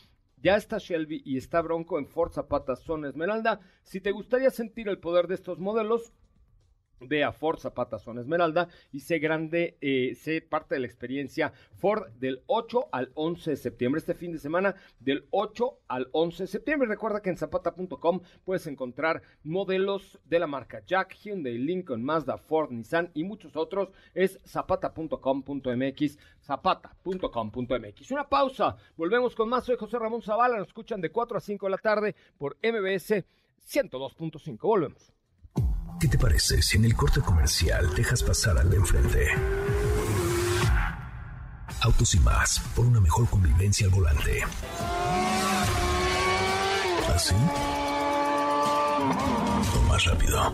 [0.40, 3.60] Ya está Shelby y está Bronco en Ford Zapata Zona Esmeralda.
[3.82, 6.12] Si te gustaría sentir el poder de estos modelos,
[7.00, 11.52] ve a Ford Zapata Zona Esmeralda y sé grande, eh, sé parte de la experiencia
[11.76, 16.44] Ford del 8 al 11 de septiembre, este fin de semana del 8 al 11
[16.44, 16.88] de septiembre.
[16.88, 22.70] Recuerda que en zapata.com puedes encontrar modelos de la marca Jack, Hyundai, Lincoln, Mazda, Ford,
[22.70, 23.90] Nissan y muchos otros.
[24.14, 28.10] Es zapata.com.mx, zapata.com.mx.
[28.10, 29.64] Una pausa, volvemos con más.
[29.64, 33.24] Soy José Ramón Zavala, nos escuchan de 4 a 5 de la tarde por MBS
[33.60, 34.58] 102.5.
[34.60, 35.17] Volvemos.
[36.00, 39.28] ¿Qué te parece si en el corte comercial dejas pasar al de enfrente?
[41.80, 44.42] Autos y más, por una mejor convivencia al volante.
[47.14, 47.34] ¿Así?
[49.74, 50.52] O más rápido.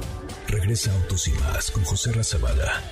[0.48, 2.82] Regresa Autos y más con José Razabala.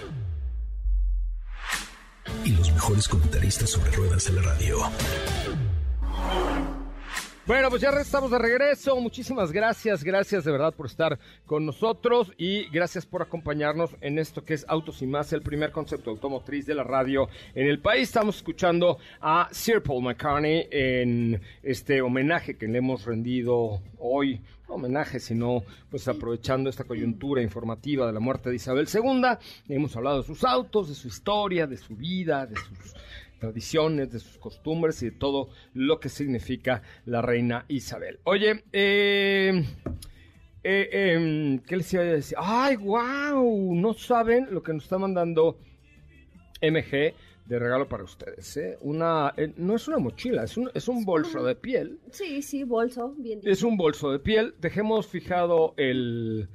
[2.44, 4.78] Y los mejores comentaristas sobre ruedas de la radio.
[7.44, 8.94] Bueno, pues ya estamos de regreso.
[9.00, 14.44] Muchísimas gracias, gracias de verdad por estar con nosotros y gracias por acompañarnos en esto
[14.44, 18.04] que es Autos y Más, el primer concepto automotriz de la radio en el país.
[18.04, 24.40] Estamos escuchando a Sir Paul McCartney en este homenaje que le hemos rendido hoy.
[24.68, 29.22] Homenaje, sino pues aprovechando esta coyuntura informativa de la muerte de Isabel II.
[29.68, 32.94] Hemos hablado de sus autos, de su historia, de su vida, de sus
[33.42, 38.20] tradiciones, de sus costumbres y de todo lo que significa la reina Isabel.
[38.22, 39.64] Oye, eh,
[40.62, 42.38] eh, em, ¿qué les iba a decir?
[42.40, 43.74] ¡Ay, wow!
[43.74, 45.58] No saben lo que nos está mandando
[46.60, 47.14] MG
[47.46, 48.56] de regalo para ustedes.
[48.56, 48.78] ¿eh?
[48.80, 51.98] Una, eh, no es una mochila, es un, es un bolso de piel.
[52.12, 53.40] Sí, sí, bolso, bien.
[53.42, 54.54] Es un bolso de piel.
[54.60, 56.48] Dejemos fijado el,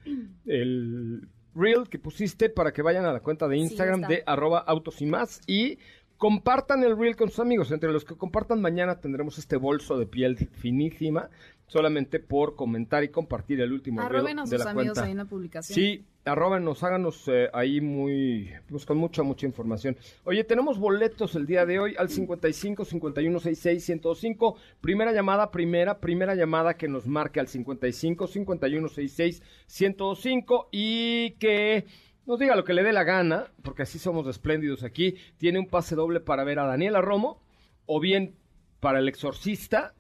[0.46, 1.28] el
[1.58, 5.06] reel que pusiste para que vayan a la cuenta de Instagram de arroba autos y
[5.06, 5.80] más y
[6.18, 7.72] compartan el reel con sus amigos.
[7.72, 11.30] Entre los que compartan mañana tendremos este bolso de piel finísima
[11.68, 15.04] solamente por comentar y compartir el último reel Arroben a de sus la amigos cuenta.
[15.04, 15.76] ahí en la publicación.
[15.76, 19.98] Sí, arróbenos, háganos eh, ahí muy, pues con mucha, mucha información.
[20.24, 24.56] Oye, tenemos boletos el día de hoy al 55 51 66 105.
[24.80, 31.86] Primera llamada, primera, primera llamada que nos marque al 55 51 66 105 y que
[32.28, 35.16] nos diga lo que le dé la gana, porque así somos espléndidos aquí.
[35.38, 37.42] Tiene un pase doble para ver a Daniela Romo,
[37.86, 38.36] o bien
[38.82, 39.96] para El Exorcista.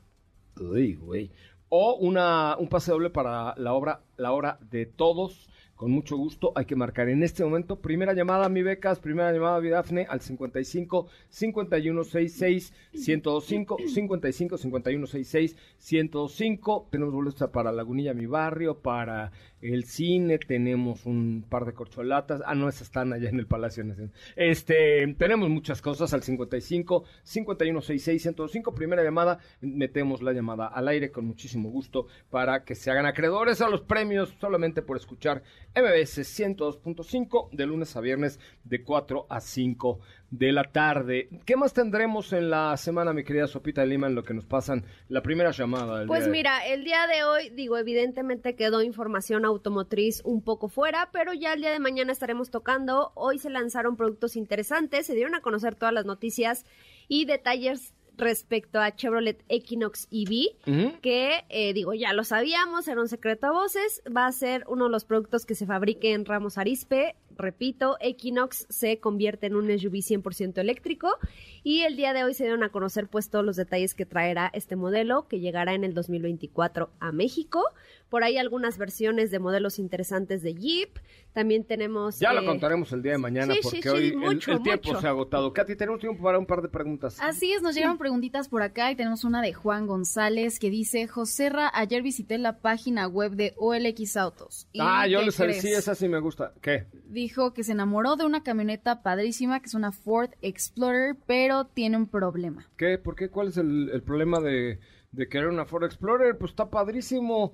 [0.59, 1.31] Uy, güey.
[1.69, 5.49] O una, un pase doble para la obra, la obra de todos.
[5.77, 7.79] Con mucho gusto hay que marcar en este momento.
[7.79, 8.99] Primera llamada, mi becas.
[8.99, 13.77] Primera llamada, mi Dafne, al 55 51 66 105.
[13.87, 16.87] 55 51 66 105.
[16.89, 18.79] Tenemos boletos para Lagunilla, mi barrio.
[18.79, 22.41] Para el cine tenemos un par de corcholatas.
[22.45, 24.13] Ah, no, esas están allá en el Palacio Nacional.
[24.35, 28.75] Este, tenemos muchas cosas al 55 51 66 105.
[28.75, 33.61] Primera llamada, metemos la llamada al aire con muchísimo gusto para que se hagan acreedores
[33.61, 35.43] a los premios solamente por escuchar
[35.75, 39.99] MBS 102.5 de lunes a viernes de 4 a 5
[40.29, 41.29] de la tarde.
[41.45, 44.45] ¿Qué más tendremos en la semana, mi querida Sopita de Lima, en lo que nos
[44.45, 45.99] pasan la primera llamada?
[45.99, 50.41] del Pues día de- mira, el día de hoy, digo, evidentemente quedó información automotriz un
[50.41, 53.11] poco fuera, pero ya el día de mañana estaremos tocando.
[53.15, 56.65] Hoy se lanzaron productos interesantes, se dieron a conocer todas las noticias
[57.07, 63.07] y detalles respecto a Chevrolet Equinox EV, que eh, digo, ya lo sabíamos, era un
[63.07, 66.57] secreto a voces, va a ser uno de los productos que se fabrique en Ramos
[66.57, 67.15] Arispe.
[67.37, 71.17] Repito, Equinox se convierte en un SUV 100% eléctrico
[71.63, 74.49] y el día de hoy se dieron a conocer pues todos los detalles que traerá
[74.53, 77.63] este modelo que llegará en el 2024 a México.
[78.09, 80.97] Por ahí algunas versiones de modelos interesantes de Jeep.
[81.33, 82.19] También tenemos...
[82.19, 84.51] Ya lo eh, contaremos el día de mañana sí, porque sí, sí, hoy el- mucho,
[84.53, 85.01] el, tiempo mucho.
[85.01, 85.53] se ha agotado.
[85.53, 87.17] Katy, tenemos tiempo para un par de preguntas.
[87.21, 91.07] Así es, nos llegaron preguntitas por acá y tenemos una de Juan González que dice,
[91.07, 94.67] Joserra, ayer visité la página web de OLX Autos.
[94.71, 96.53] ¿Y ah, yo les sí, esa sí me gusta.
[96.61, 96.87] ¿Qué?
[97.05, 101.97] Dijo que se enamoró de una camioneta padrísima, que es una Ford Explorer, pero tiene
[101.97, 102.69] un problema.
[102.77, 102.97] ¿Qué?
[102.97, 103.29] ¿Por qué?
[103.29, 104.79] ¿Cuál es el, el problema de,
[105.11, 106.37] de querer una Ford Explorer?
[106.37, 107.53] Pues está padrísimo.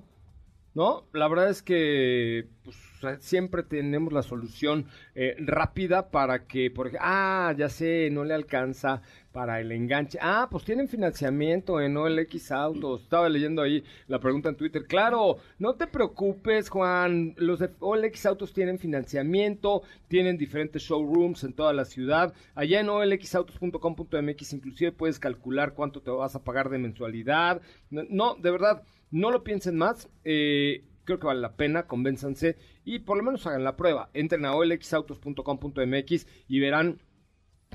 [0.74, 1.04] ¿No?
[1.12, 2.76] La verdad es que pues,
[3.20, 8.34] siempre tenemos la solución eh, rápida para que, por ejemplo, ah, ya sé, no le
[8.34, 9.02] alcanza
[9.32, 10.18] para el enganche.
[10.22, 13.02] Ah, pues tienen financiamiento en OLX Autos.
[13.02, 14.84] Estaba leyendo ahí la pregunta en Twitter.
[14.86, 17.34] Claro, no te preocupes, Juan.
[17.36, 22.32] Los de OLX Autos tienen financiamiento, tienen diferentes showrooms en toda la ciudad.
[22.54, 27.60] Allá en olxautos.com.mx inclusive puedes calcular cuánto te vas a pagar de mensualidad.
[27.90, 28.82] No, de verdad,
[29.14, 30.10] no lo piensen más.
[30.24, 34.10] Eh, creo que vale la pena, convénzanse y por lo menos hagan la prueba.
[34.12, 37.00] Entren a olxautos.com.mx y verán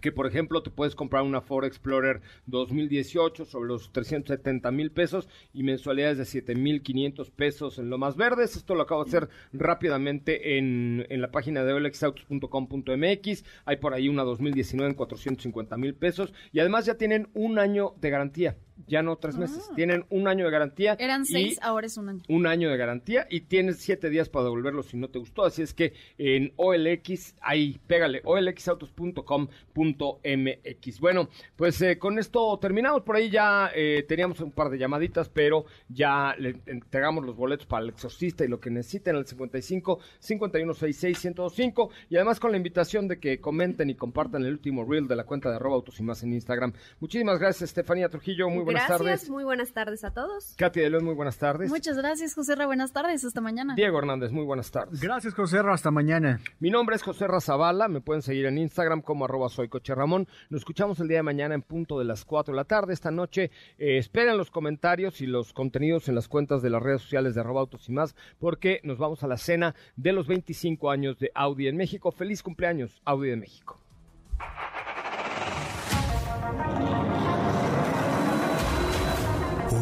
[0.02, 5.30] que por ejemplo te puedes comprar una Ford Explorer 2018 sobre los 370 mil pesos
[5.54, 8.58] y mensualidades de 7 mil 500 pesos en lo más verdes.
[8.58, 13.46] Esto lo acabo de hacer rápidamente en, en la página de olexautos.com.mx.
[13.64, 17.94] Hay por ahí una 2019 en 450 mil pesos y además ya tienen un año
[18.02, 18.58] de garantía.
[18.90, 20.96] Ya no tres meses, tienen un año de garantía.
[21.00, 22.24] Eran seis, ahora es un año.
[22.28, 25.46] un año de garantía y tienes siete días para devolverlo si no te gustó.
[25.46, 31.00] Así es que en OLX, ahí, pégale, olxautos.com.mx.
[31.00, 33.04] Bueno, pues eh, con esto terminamos.
[33.04, 37.68] Por ahí ya eh, teníamos un par de llamaditas, pero ya le entregamos los boletos
[37.68, 42.58] para el exorcista y lo que necesiten al 55 5166 1025 y además con la
[42.58, 46.00] invitación de que comenten y compartan el último reel de la cuenta de arroba autos
[46.00, 46.74] y más en Instagram.
[47.00, 48.50] Muchísimas gracias, Estefanía Trujillo.
[48.50, 49.30] Muy buenas buenas Gracias, tardes.
[49.30, 50.54] muy buenas tardes a todos.
[50.58, 51.70] Katy de León, muy buenas tardes.
[51.70, 52.66] Muchas gracias, José Ra.
[52.66, 53.24] Buenas tardes.
[53.24, 53.76] Hasta mañana.
[53.76, 55.00] Diego Hernández, muy buenas tardes.
[55.02, 55.74] Gracias, José Ra.
[55.74, 56.40] Hasta mañana.
[56.60, 60.28] Mi nombre es José Razabala, me pueden seguir en Instagram como arroba soy Coche Ramón.
[60.50, 62.94] Nos escuchamos el día de mañana en punto de las 4 de la tarde.
[62.94, 67.02] Esta noche eh, esperen los comentarios y los contenidos en las cuentas de las redes
[67.02, 70.90] sociales de arroba autos y más, porque nos vamos a la cena de los 25
[70.92, 72.12] años de Audi en México.
[72.12, 73.80] Feliz cumpleaños, Audi de México.